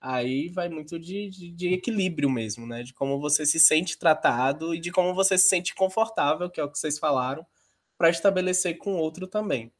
[0.00, 2.82] Aí vai muito de, de, de, equilíbrio mesmo, né?
[2.82, 6.64] De como você se sente tratado e de como você se sente confortável, que é
[6.64, 7.46] o que vocês falaram,
[7.96, 9.72] para estabelecer com o outro também.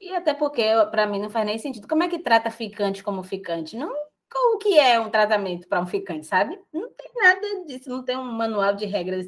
[0.00, 1.88] E até porque, para mim, não faz nem sentido.
[1.88, 3.76] Como é que trata ficante como ficante?
[3.76, 3.94] Não,
[4.30, 6.60] como que é um tratamento para um ficante, sabe?
[6.72, 9.26] Não tem nada disso, não tem um manual de regras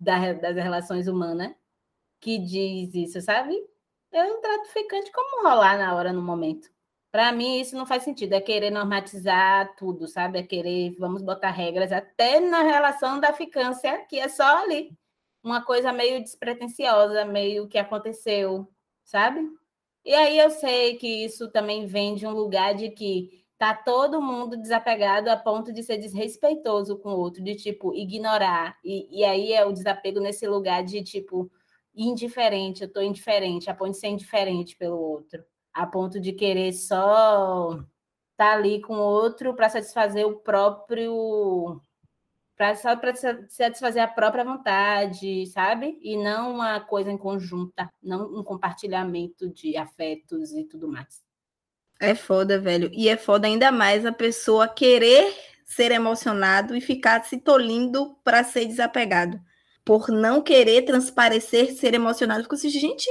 [0.00, 1.54] da, das relações humanas
[2.20, 3.54] que diz isso, sabe?
[4.12, 6.68] Eu trato ficante como rolar na hora, no momento.
[7.12, 8.32] Para mim, isso não faz sentido.
[8.32, 10.38] É querer normatizar tudo, sabe?
[10.38, 14.90] É querer, vamos botar regras até na relação da ficância, que é só ali.
[15.46, 18.68] Uma coisa meio despretensiosa, meio que aconteceu,
[19.04, 19.48] sabe?
[20.04, 24.20] E aí eu sei que isso também vem de um lugar de que tá todo
[24.20, 28.76] mundo desapegado a ponto de ser desrespeitoso com o outro, de tipo ignorar.
[28.84, 31.48] E, e aí é o desapego nesse lugar de tipo
[31.94, 36.72] indiferente, eu tô indiferente, a ponto de ser indiferente pelo outro, a ponto de querer
[36.72, 37.86] só estar
[38.36, 41.80] tá ali com o outro para satisfazer o próprio
[42.56, 42.74] para
[43.48, 45.98] satisfazer a própria vontade, sabe?
[46.00, 51.22] E não uma coisa em conjunta, não um compartilhamento de afetos e tudo mais.
[52.00, 52.90] É foda, velho.
[52.92, 58.42] E é foda ainda mais a pessoa querer ser emocionado e ficar se tolindo para
[58.44, 59.40] ser desapegado.
[59.84, 62.42] Por não querer transparecer ser emocionado.
[62.42, 63.08] Ficou assim, gente,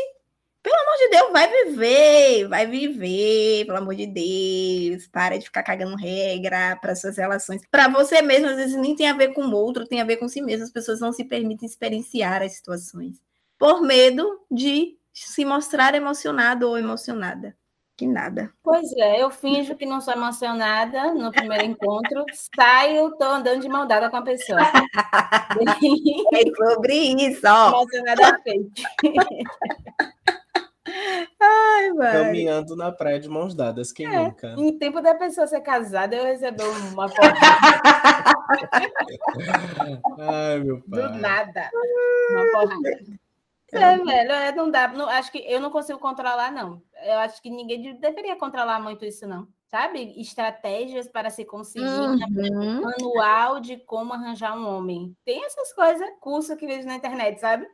[0.65, 5.08] pelo amor de Deus, vai viver, vai viver, pelo amor de Deus.
[5.08, 7.62] Para de ficar cagando regra para suas relações.
[7.69, 10.17] Para você mesmo, às vezes nem tem a ver com o outro, tem a ver
[10.17, 10.65] com si mesmo.
[10.65, 13.21] As pessoas não se permitem experienciar as situações
[13.60, 17.56] por medo de se mostrar emocionado ou emocionada.
[17.95, 18.51] Que nada.
[18.63, 22.25] Pois é, eu finjo que não sou emocionada no primeiro encontro,
[22.56, 24.60] saio, tô andando de mão dada com a pessoa.
[26.34, 27.69] é sobre isso, ó.
[27.69, 28.84] Emocionada fake.
[31.39, 34.53] Ai, Caminhando na praia de mãos dadas, quem é, nunca?
[34.57, 37.33] Em tempo da pessoa ser casada, eu recebi uma porra.
[40.19, 41.01] Ai, meu pai.
[41.01, 41.69] Do nada.
[42.31, 42.75] Uma porra.
[43.71, 44.87] É, velho, é, não dá.
[44.87, 46.81] Não, acho que eu não consigo controlar, não.
[47.03, 49.47] Eu acho que ninguém deveria controlar muito isso, não.
[49.67, 50.13] Sabe?
[50.21, 52.81] Estratégias para se conseguir uhum.
[52.81, 55.15] manual de como arranjar um homem.
[55.25, 57.67] Tem essas coisas, curso que vejo na internet, sabe?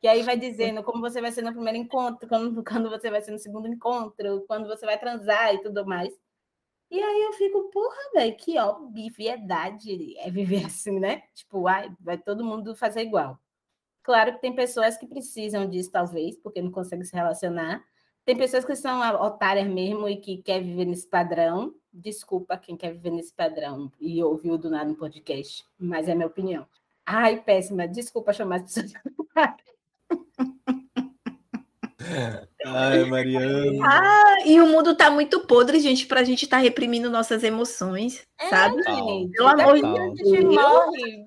[0.00, 3.20] Que aí vai dizendo como você vai ser no primeiro encontro, quando, quando você vai
[3.22, 6.12] ser no segundo encontro, quando você vai transar e tudo mais.
[6.90, 11.22] E aí eu fico, porra, velho, que obviedade é viver assim, né?
[11.34, 13.38] Tipo, ai, vai todo mundo fazer igual.
[14.02, 17.84] Claro que tem pessoas que precisam disso, talvez, porque não conseguem se relacionar.
[18.24, 21.74] Tem pessoas que são otárias mesmo e que querem viver nesse padrão.
[21.92, 26.26] Desculpa quem quer viver nesse padrão e ouviu do nada no podcast, mas é minha
[26.26, 26.66] opinião.
[27.04, 27.86] Ai, péssima.
[27.88, 28.92] Desculpa chamar as pessoas.
[32.66, 33.86] Ai, Mariana.
[33.86, 38.26] Ah, e o mundo tá muito podre, gente, pra gente estar tá reprimindo nossas emoções,
[38.38, 38.82] é, sabe?
[38.82, 40.44] Gente, Pelo amor de Deus.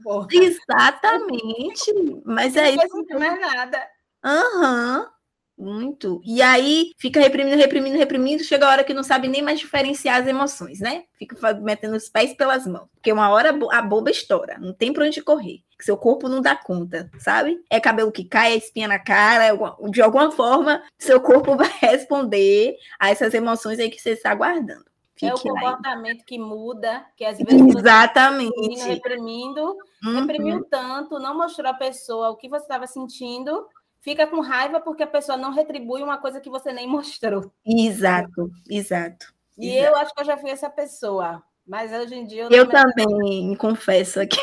[0.03, 1.93] Morre, Exatamente.
[2.25, 2.75] Mas aí.
[2.75, 3.87] Não é mais nada.
[4.23, 4.99] Aham.
[4.99, 5.18] Uhum.
[5.59, 6.21] Muito.
[6.23, 10.21] E aí fica reprimindo, reprimindo, reprimindo, chega a hora que não sabe nem mais diferenciar
[10.21, 11.03] as emoções, né?
[11.17, 12.87] Fica metendo os pés pelas mãos.
[12.95, 15.59] Porque uma hora a bomba estoura, não tem pra onde correr.
[15.81, 17.61] Seu corpo não dá conta, sabe?
[17.69, 21.71] É cabelo que cai, é espinha na cara, é de alguma forma, seu corpo vai
[21.81, 24.89] responder a essas emoções aí que você está guardando.
[25.19, 28.79] Fique é o comportamento que muda, que às vezes Exatamente.
[28.85, 30.21] reprimindo, uhum.
[30.21, 33.67] reprimiu tanto, não mostrou a pessoa o que você estava sentindo,
[34.01, 37.51] fica com raiva porque a pessoa não retribui uma coisa que você nem mostrou.
[37.65, 39.33] Exato, exato.
[39.57, 39.87] E exato.
[39.87, 43.07] eu acho que eu já fui essa pessoa, mas hoje em dia eu, eu também
[43.49, 44.41] me confesso aqui.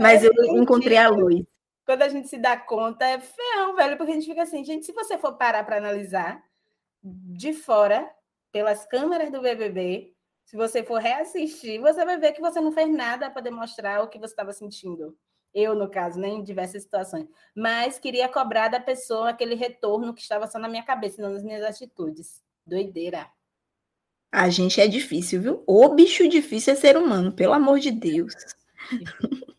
[0.00, 1.44] mas eu encontrei a luz.
[1.84, 4.86] Quando a gente se dá conta, é feão, velho, porque a gente fica assim, gente,
[4.86, 6.42] se você for parar para analisar
[7.02, 8.08] de fora,
[8.52, 12.88] pelas câmeras do BBB, se você for reassistir, você vai ver que você não fez
[12.88, 15.16] nada para demonstrar o que você estava sentindo
[15.54, 20.22] eu, no caso, né, em diversas situações, mas queria cobrar da pessoa aquele retorno que
[20.22, 22.42] estava só na minha cabeça, não nas minhas atitudes.
[22.66, 23.26] Doideira.
[24.30, 25.62] A gente é difícil, viu?
[25.66, 28.34] O bicho difícil é ser humano, pelo amor de Deus.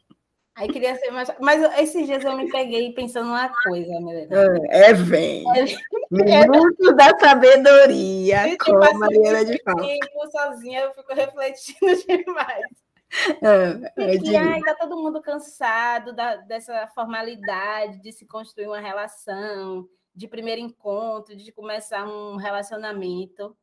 [0.55, 1.31] Aí queria ser mais.
[1.39, 4.35] Mas esses dias eu me peguei pensando uma coisa, Milena.
[4.69, 5.43] É, é vem.
[6.13, 9.83] É, Minuto da sabedoria, Gente, com a Mariana de Fala.
[10.31, 12.67] sozinha, eu fico refletindo demais.
[13.41, 14.35] É, é de...
[14.35, 20.61] ai, tá todo mundo cansado da, dessa formalidade de se construir uma relação, de primeiro
[20.61, 23.55] encontro, de começar um relacionamento.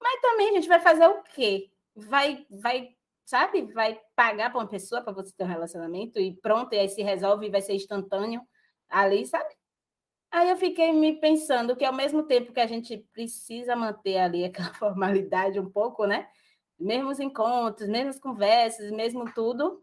[0.00, 1.70] Mas também a gente vai fazer o quê?
[1.94, 6.72] Vai, vai sabe, vai pagar para uma pessoa para você ter um relacionamento e pronto,
[6.74, 8.42] e aí se resolve e vai ser instantâneo
[8.88, 9.48] ali, sabe?
[10.30, 14.44] Aí eu fiquei me pensando que ao mesmo tempo que a gente precisa manter ali
[14.44, 16.28] aquela formalidade um pouco, né?
[16.84, 19.82] Mesmo os encontros, mesmo as conversas, mesmo tudo,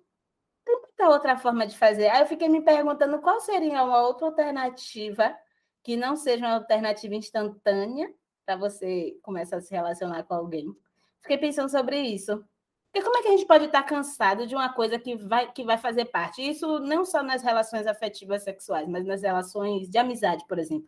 [0.64, 2.10] tem muita outra forma de fazer.
[2.10, 5.36] Aí eu fiquei me perguntando qual seria uma outra alternativa
[5.84, 8.14] que não seja uma alternativa instantânea
[8.46, 10.76] para você começar a se relacionar com alguém.
[11.22, 12.46] Fiquei pensando sobre isso.
[12.92, 15.64] Porque como é que a gente pode estar cansado de uma coisa que vai, que
[15.64, 16.48] vai fazer parte?
[16.48, 20.88] Isso não só nas relações afetivas sexuais, mas nas relações de amizade, por exemplo.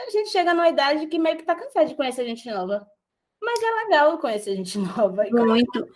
[0.00, 2.90] A gente chega numa idade que meio que está cansado de conhecer gente nova.
[3.42, 5.24] Mas é legal conhecer gente nova.
[5.30, 5.88] Muito.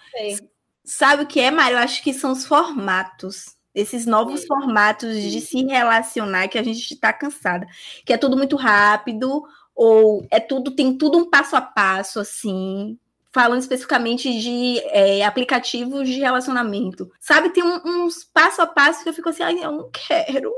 [0.85, 1.77] Sabe o que é, Mário?
[1.77, 3.57] Eu acho que são os formatos.
[3.75, 4.47] Esses novos Sim.
[4.47, 7.67] formatos de se relacionar que a gente está cansada.
[8.05, 9.43] Que é tudo muito rápido,
[9.75, 12.99] ou é tudo, tem tudo um passo a passo, assim
[13.37, 17.13] falando especificamente de é, aplicativos de relacionamento.
[17.21, 20.51] Sabe, tem um, uns passo a passo que eu fico assim, ai, eu não quero.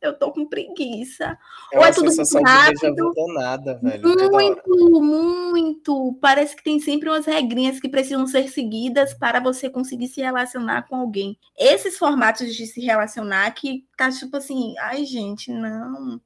[0.00, 1.38] Eu tô com preguiça.
[1.72, 3.12] É Ou é tudo muito rápido.
[3.34, 4.30] Nada, velho.
[4.30, 6.18] Muito, muito.
[6.20, 10.88] Parece que tem sempre umas regrinhas que precisam ser seguidas para você conseguir se relacionar
[10.88, 11.38] com alguém.
[11.56, 16.20] Esses formatos de se relacionar que tá tipo assim, ai, gente, não.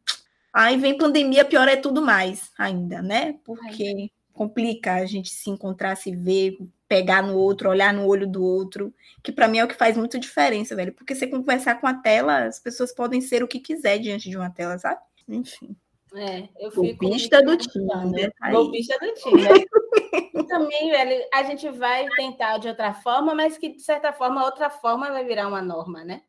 [0.52, 3.36] Aí vem pandemia, pior é tudo mais ainda, né?
[3.44, 6.56] Porque complica a gente se encontrar, se ver,
[6.88, 9.96] pegar no outro, olhar no olho do outro, que para mim é o que faz
[9.96, 10.92] muita diferença, velho.
[10.92, 14.36] Porque você conversar com a tela, as pessoas podem ser o que quiser diante de
[14.36, 15.00] uma tela, sabe?
[15.28, 15.76] Enfim.
[16.14, 16.96] É, eu fico.
[16.96, 18.30] Golpista do time, né?
[18.50, 19.42] Golpista do time.
[19.42, 19.50] Né?
[20.34, 24.44] e também, velho, a gente vai tentar de outra forma, mas que, de certa forma,
[24.44, 26.22] outra forma vai virar uma norma, né?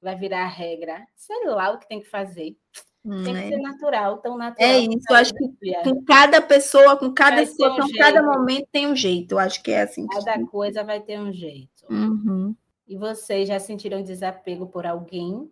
[0.00, 1.06] Vai virar regra.
[1.14, 2.56] Sei lá o que tem que fazer.
[3.04, 3.48] Tem que é.
[3.48, 4.70] ser natural, tão natural.
[4.70, 5.48] É isso, eu acho que
[5.82, 9.32] com cada pessoa, com cada situação, um cada momento tem um jeito.
[9.32, 10.06] Eu acho que é assim.
[10.06, 10.46] Cada que...
[10.46, 11.68] coisa vai ter um jeito.
[11.90, 12.54] Uhum.
[12.86, 15.50] E vocês já sentiram desapego por alguém?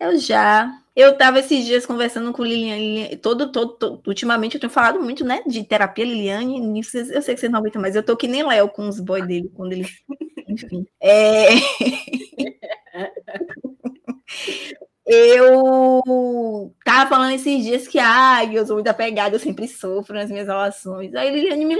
[0.00, 0.82] Eu já.
[0.96, 3.16] Eu estava esses dias conversando com Liliane.
[3.18, 5.42] Todo, todo, todo, ultimamente eu tenho falado muito, né?
[5.46, 6.78] De terapia, Liliane.
[6.78, 9.26] Eu sei que vocês não aguentam, mas eu tô que nem Léo com os boys
[9.26, 9.86] dele, quando ele.
[10.48, 10.84] Enfim.
[11.00, 11.50] É.
[15.06, 20.30] eu tava falando esses dias que, ai, eu sou muito apegada, eu sempre sofro nas
[20.30, 21.14] minhas relações.
[21.14, 21.76] Aí Liliane me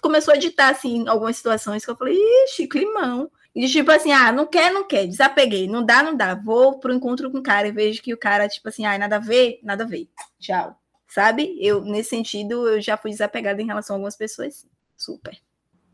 [0.00, 3.30] começou a ditar, assim, algumas situações que eu falei, ixi, climão.
[3.54, 6.34] E tipo assim, ah, não quer, não quer, desapeguei, não dá, não dá.
[6.34, 9.16] Vou pro encontro com o cara e vejo que o cara, tipo assim, ai, nada
[9.16, 10.08] a ver, nada a ver.
[10.38, 10.76] Tchau.
[11.08, 11.56] Sabe?
[11.60, 15.38] Eu, nesse sentido, eu já fui desapegada em relação a algumas pessoas, super.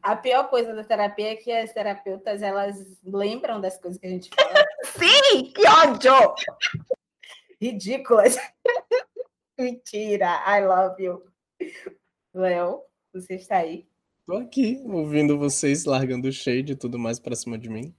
[0.03, 4.11] A pior coisa da terapia é que as terapeutas elas lembram das coisas que a
[4.11, 4.53] gente fala.
[4.99, 6.35] Sim, que ódio!
[7.61, 8.37] Ridículas.
[9.57, 11.23] Mentira, I love you.
[12.35, 13.87] Léo, você está aí?
[14.27, 17.95] Tô aqui, ouvindo vocês largando o shade e tudo mais pra cima de mim.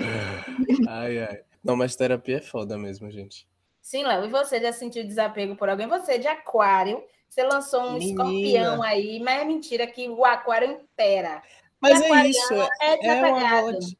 [0.88, 1.42] ai, ai.
[1.62, 3.46] Não, mas terapia é foda mesmo, gente.
[3.80, 5.86] Sim, Léo, e você já sentiu desapego por alguém?
[5.86, 7.00] Você de aquário,
[7.32, 8.24] você lançou um Menina.
[8.24, 11.42] escorpião aí, mas é mentira que o aquário impera.
[11.80, 13.14] Mas é isso, é, é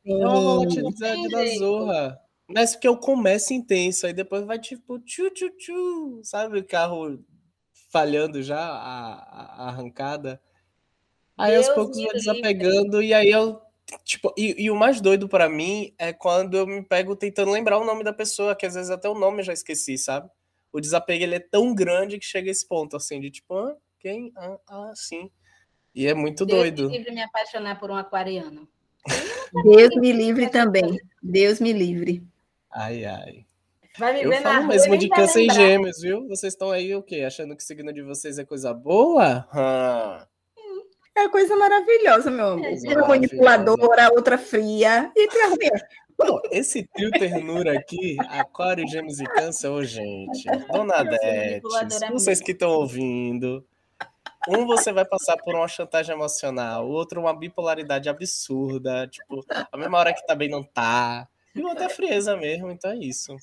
[0.04, 2.20] uma volatilidade da zorra.
[2.46, 6.58] Mas porque eu começo intenso, aí depois vai tipo tchu tchu tchu, sabe?
[6.58, 7.24] O carro
[7.90, 10.38] falhando já, a, a arrancada.
[11.38, 13.06] Aí Deus aos poucos vai desapegando, livre.
[13.06, 13.62] e aí eu.
[14.04, 17.78] Tipo, e, e o mais doido para mim é quando eu me pego tentando lembrar
[17.78, 20.30] o nome da pessoa, que às vezes até o nome eu já esqueci, sabe?
[20.72, 23.76] O desapego ele é tão grande que chega a esse ponto, assim, de tipo, ah,
[24.00, 24.32] quem?
[24.36, 25.30] Ah, ah sim.
[25.94, 26.76] E é muito Deus doido.
[26.76, 28.66] Deus me livre me apaixonar por um aquariano.
[29.64, 30.98] Deus me livre também.
[31.22, 32.22] Deus me livre.
[32.70, 33.46] Ai, ai.
[33.98, 36.26] Vai eu falo mesmo de câncer em gêmeos, viu?
[36.26, 37.22] Vocês estão aí o quê?
[37.22, 39.46] Achando que o signo de vocês é coisa boa?
[39.52, 40.26] Ah.
[41.14, 42.64] É coisa maravilhosa, meu amor.
[42.64, 45.12] É, uma manipuladora, outra fria.
[45.14, 45.42] E tem
[46.16, 51.62] Bom, esse trio ternura aqui, Aquário, Gêmeos e Câncer, ô gente, Dona Dete,
[52.12, 53.64] vocês que estão ouvindo,
[54.48, 59.76] um você vai passar por uma chantagem emocional, o outro uma bipolaridade absurda, tipo, a
[59.76, 62.96] mesma hora que tá bem não tá, e o outro é frieza mesmo, então é
[62.96, 63.36] isso.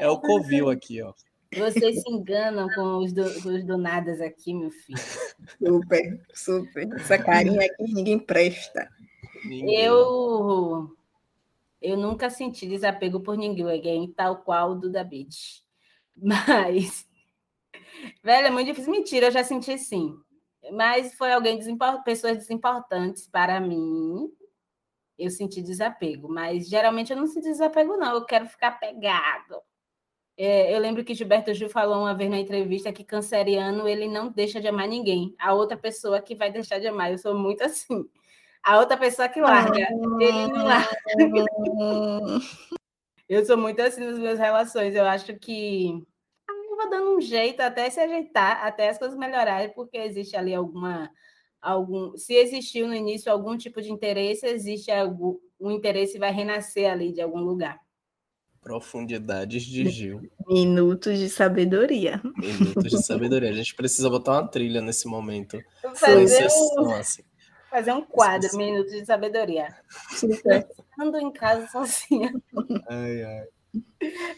[0.00, 1.12] É o Covil aqui, ó.
[1.56, 4.98] Vocês se enganam com os, do, os donadas aqui, meu filho.
[5.58, 6.92] Super, super.
[6.94, 8.88] Essa carinha aqui ninguém presta.
[9.44, 9.82] Ninguém.
[9.82, 10.94] Eu
[11.80, 15.62] eu nunca senti desapego por ninguém, tal qual do da Beach.
[16.16, 17.06] Mas,
[18.22, 18.90] velho, é muito difícil.
[18.90, 20.14] Mentira, eu já senti sim.
[20.72, 22.02] Mas foi alguém, desimport...
[22.04, 24.28] pessoas desimportantes para mim.
[25.18, 26.28] Eu senti desapego.
[26.28, 28.14] Mas geralmente eu não sinto desapego, não.
[28.14, 29.60] Eu quero ficar pegado.
[30.36, 34.30] É, eu lembro que Gilberto Gil falou uma vez na entrevista que canceriano ele não
[34.30, 35.34] deixa de amar ninguém.
[35.38, 37.10] A outra pessoa que vai deixar de amar.
[37.10, 38.08] Eu sou muito assim.
[38.64, 39.78] A outra pessoa que larga.
[40.20, 40.96] Ele não larga.
[43.28, 44.94] eu sou muito assim nas minhas relações.
[44.94, 45.92] Eu acho que
[46.48, 50.36] ah, eu vou dando um jeito até se ajeitar, até as coisas melhorarem, porque existe
[50.36, 51.10] ali alguma.
[51.60, 56.88] Algum, se existiu no início algum tipo de interesse, existe algum, um interesse vai renascer
[56.88, 57.80] ali de algum lugar.
[58.60, 60.30] Profundidades de Gil.
[60.46, 62.20] Minutos de sabedoria.
[62.36, 63.50] Minutos de sabedoria.
[63.50, 65.58] A gente precisa botar uma trilha nesse momento.
[65.94, 66.48] Fazer
[66.78, 67.22] um, assim.
[67.70, 69.74] Fazer um quadro, Minutos de Sabedoria.
[70.98, 72.32] Ando em casa sozinha.
[72.88, 73.46] Ai, ai.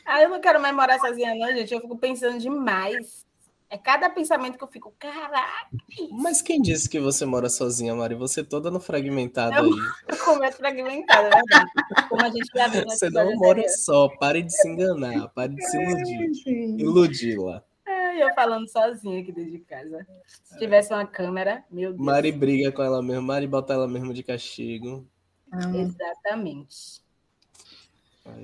[0.04, 1.72] Ah, eu não quero mais morar sozinha, não, gente.
[1.72, 3.24] Eu fico pensando demais.
[3.72, 5.70] É cada pensamento que eu fico, caraca.
[6.10, 8.16] Mas quem disse que você mora sozinha, Mari?
[8.16, 10.18] Você toda no fragmentado eu, aí.
[10.24, 11.70] Como é fragmentado, é verdade.
[12.08, 15.64] Como a gente já viu Você não mora só, pare de se enganar, pare de
[15.64, 16.80] se iludir.
[16.80, 17.64] Iludi-la.
[18.10, 20.06] É, eu falando sozinha aqui dentro de casa.
[20.26, 22.04] Se tivesse uma câmera, meu Deus.
[22.04, 25.06] Mari briga com ela mesmo, Mari bota ela mesmo de castigo.
[25.52, 25.76] Ah.
[25.76, 27.02] Exatamente.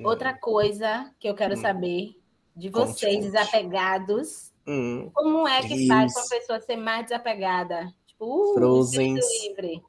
[0.04, 1.60] Outra coisa que eu quero hum.
[1.60, 2.20] saber
[2.56, 3.20] de vocês, conte, conte.
[3.20, 5.86] desapegados, Hum, Como é que isso.
[5.86, 7.94] faz para a pessoa ser mais desapegada?
[8.04, 9.14] Tipo, uh, Frozen.
[9.44, 9.82] livre.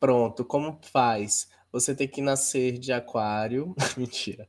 [0.00, 1.50] Pronto, como faz?
[1.70, 3.74] Você tem que nascer de aquário.
[3.96, 4.48] Mentira.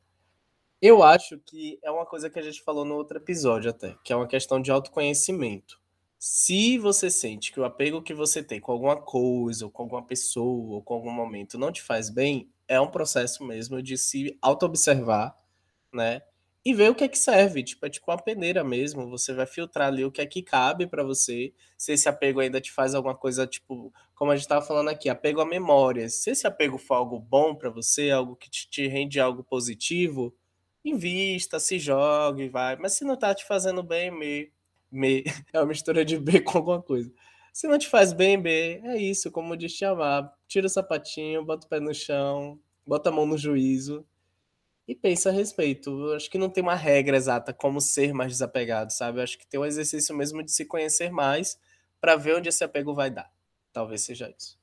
[0.80, 4.12] Eu acho que é uma coisa que a gente falou no outro episódio até, que
[4.12, 5.80] é uma questão de autoconhecimento.
[6.18, 10.04] Se você sente que o apego que você tem com alguma coisa, ou com alguma
[10.04, 14.36] pessoa, ou com algum momento não te faz bem, é um processo mesmo de se
[14.40, 15.36] auto-observar,
[15.92, 16.22] né?
[16.68, 17.62] e ver o que é que serve.
[17.62, 19.08] Tipo, é tipo uma peneira mesmo.
[19.08, 21.52] Você vai filtrar ali o que é que cabe para você.
[21.78, 25.08] Se esse apego ainda te faz alguma coisa, tipo, como a gente estava falando aqui,
[25.08, 26.14] apego a memórias.
[26.14, 30.34] Se esse apego for algo bom para você, algo que te, rende algo positivo,
[30.88, 32.76] invista, se jogue, vai.
[32.76, 34.52] Mas se não tá te fazendo bem, me,
[34.90, 37.12] me é uma mistura de B com alguma coisa.
[37.52, 40.32] Se não te faz bem, B, é isso, como diz te amar.
[40.46, 44.06] Tira o sapatinho, bota o pé no chão, bota a mão no juízo
[44.86, 45.90] e pensa a respeito.
[45.90, 49.18] Eu acho que não tem uma regra exata como ser mais desapegado, sabe?
[49.18, 51.58] Eu acho que tem um exercício mesmo de se conhecer mais
[52.00, 53.30] para ver onde esse apego vai dar.
[53.72, 54.57] Talvez seja isso.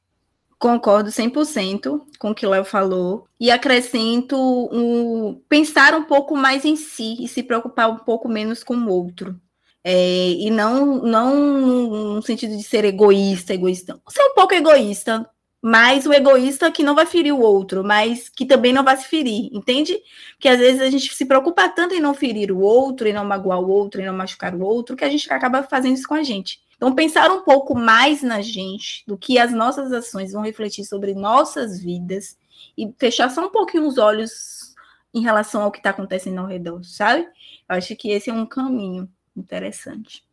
[0.58, 4.36] Concordo 100% com o que o Léo falou e acrescento
[4.72, 8.90] um, pensar um pouco mais em si e se preocupar um pouco menos com o
[8.90, 9.40] outro.
[9.84, 14.00] É, e não, não no sentido de ser egoísta, egoísta.
[14.10, 15.30] Ser um pouco egoísta,
[15.62, 19.06] mas o egoísta que não vai ferir o outro, mas que também não vai se
[19.06, 20.00] ferir, entende?
[20.40, 23.26] Que às vezes a gente se preocupa tanto em não ferir o outro, em não
[23.26, 26.14] magoar o outro, em não machucar o outro, que a gente acaba fazendo isso com
[26.14, 26.60] a gente.
[26.86, 31.16] Então, pensar um pouco mais na gente, do que as nossas ações vão refletir sobre
[31.16, 32.38] nossas vidas,
[32.78, 34.76] e fechar só um pouquinho os olhos
[35.12, 37.24] em relação ao que está acontecendo ao redor, sabe?
[37.68, 40.24] Eu acho que esse é um caminho interessante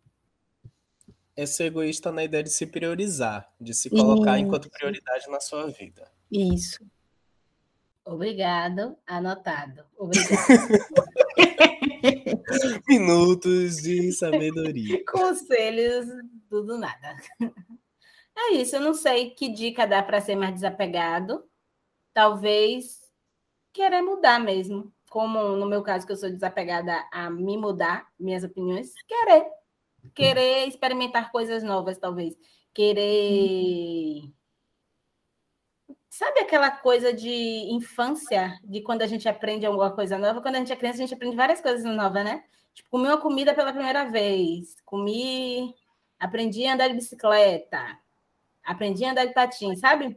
[1.35, 4.47] é ser egoísta na ideia de se priorizar, de se colocar Isso.
[4.47, 6.07] enquanto prioridade na sua vida.
[6.31, 6.85] Isso.
[8.05, 9.83] Obrigado, anotado.
[9.97, 10.37] Obrigado.
[12.99, 15.03] Minutos de sabedoria.
[15.11, 16.07] Conselhos
[16.51, 17.17] tudo nada.
[18.37, 21.43] É isso, eu não sei que dica dá para ser mais desapegado.
[22.13, 23.01] Talvez
[23.73, 24.93] querer mudar mesmo.
[25.09, 29.47] Como no meu caso, que eu sou desapegada a me mudar, minhas opiniões, querer
[30.15, 32.37] querer experimentar coisas novas, talvez.
[32.75, 34.23] Querer.
[36.11, 37.31] Sabe aquela coisa de
[37.73, 40.43] infância, de quando a gente aprende alguma coisa nova?
[40.43, 42.45] Quando a gente é criança, a gente aprende várias coisas novas, né?
[42.75, 45.75] Tipo, comi uma comida pela primeira vez, comi.
[46.19, 47.99] Aprendi a andar de bicicleta,
[48.65, 50.17] aprendi a andar de patins, sabe?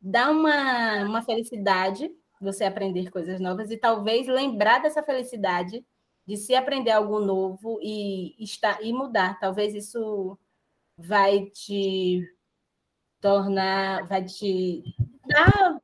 [0.00, 5.84] Dá uma, uma felicidade você aprender coisas novas e talvez lembrar dessa felicidade
[6.26, 9.38] de se aprender algo novo e, estar, e mudar.
[9.38, 10.38] Talvez isso
[10.98, 12.22] vai te
[13.20, 14.82] tornar, vai te
[15.26, 15.80] dar,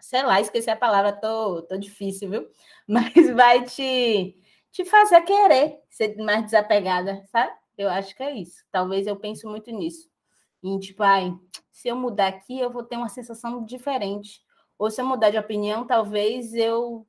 [0.00, 2.48] sei lá, esqueci a palavra, tô, tô difícil, viu?
[2.86, 4.36] Mas vai te,
[4.72, 7.52] te fazer querer ser mais desapegada, sabe?
[7.76, 8.64] Eu acho que é isso.
[8.72, 10.10] Talvez eu pense muito nisso.
[10.62, 11.34] Em tipo, ai,
[11.70, 14.42] se eu mudar aqui, eu vou ter uma sensação diferente.
[14.78, 17.06] Ou se eu mudar de opinião, talvez eu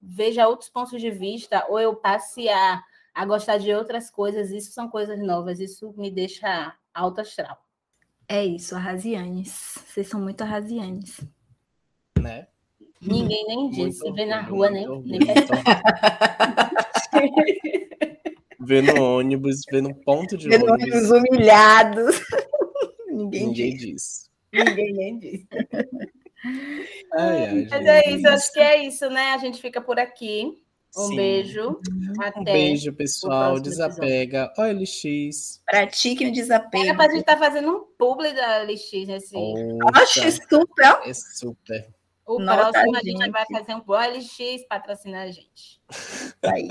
[0.00, 2.82] veja outros pontos de vista, ou eu passe a,
[3.14, 7.64] a gostar de outras coisas, isso são coisas novas, isso me deixa alto astral.
[8.28, 9.78] É isso, arrasianes.
[9.86, 11.20] Vocês são muito arrasianes.
[12.18, 12.46] Né?
[13.00, 15.20] Ninguém nem diz, se vê na rua, nem, nem
[18.62, 20.70] Vê no ônibus, vê no ponto de vê ônibus.
[20.72, 22.20] ônibus humilhados.
[23.08, 23.80] Ninguém, Ninguém diz.
[23.80, 24.30] diz.
[24.52, 25.46] Ninguém nem diz.
[27.12, 29.32] Ai, ai, Mas é isso, acho que é isso, né?
[29.32, 30.62] A gente fica por aqui.
[30.96, 31.16] Um Sim.
[31.16, 31.80] beijo.
[32.18, 33.60] Até um beijo, pessoal.
[33.60, 34.52] Desapega.
[34.56, 35.62] OLX.
[35.66, 36.84] Pratique o desapego.
[36.84, 39.36] Era pra gente estar tá fazendo um publi da LX nesse.
[39.94, 41.00] Acho super.
[41.04, 41.88] É super.
[42.26, 43.30] O Nota, próximo a gente gente.
[43.30, 45.80] vai fazer um Boa LX patrocinar a gente.
[46.42, 46.70] Aí.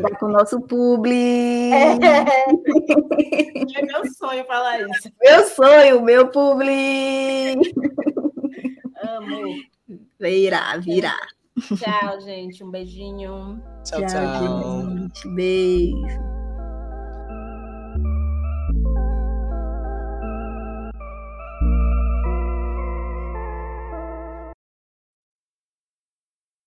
[0.00, 1.72] Vai com o nosso publi.
[1.72, 1.96] É
[3.82, 5.10] meu sonho falar isso.
[5.20, 7.56] Meu sonho, meu publi.
[9.02, 9.56] Amo.
[10.20, 11.16] Virá, virá.
[11.76, 12.62] Tchau, gente.
[12.62, 13.60] Um beijinho.
[13.84, 14.88] Tchau, Tchau, tchau.
[14.88, 15.28] gente.
[15.34, 16.39] Beijo.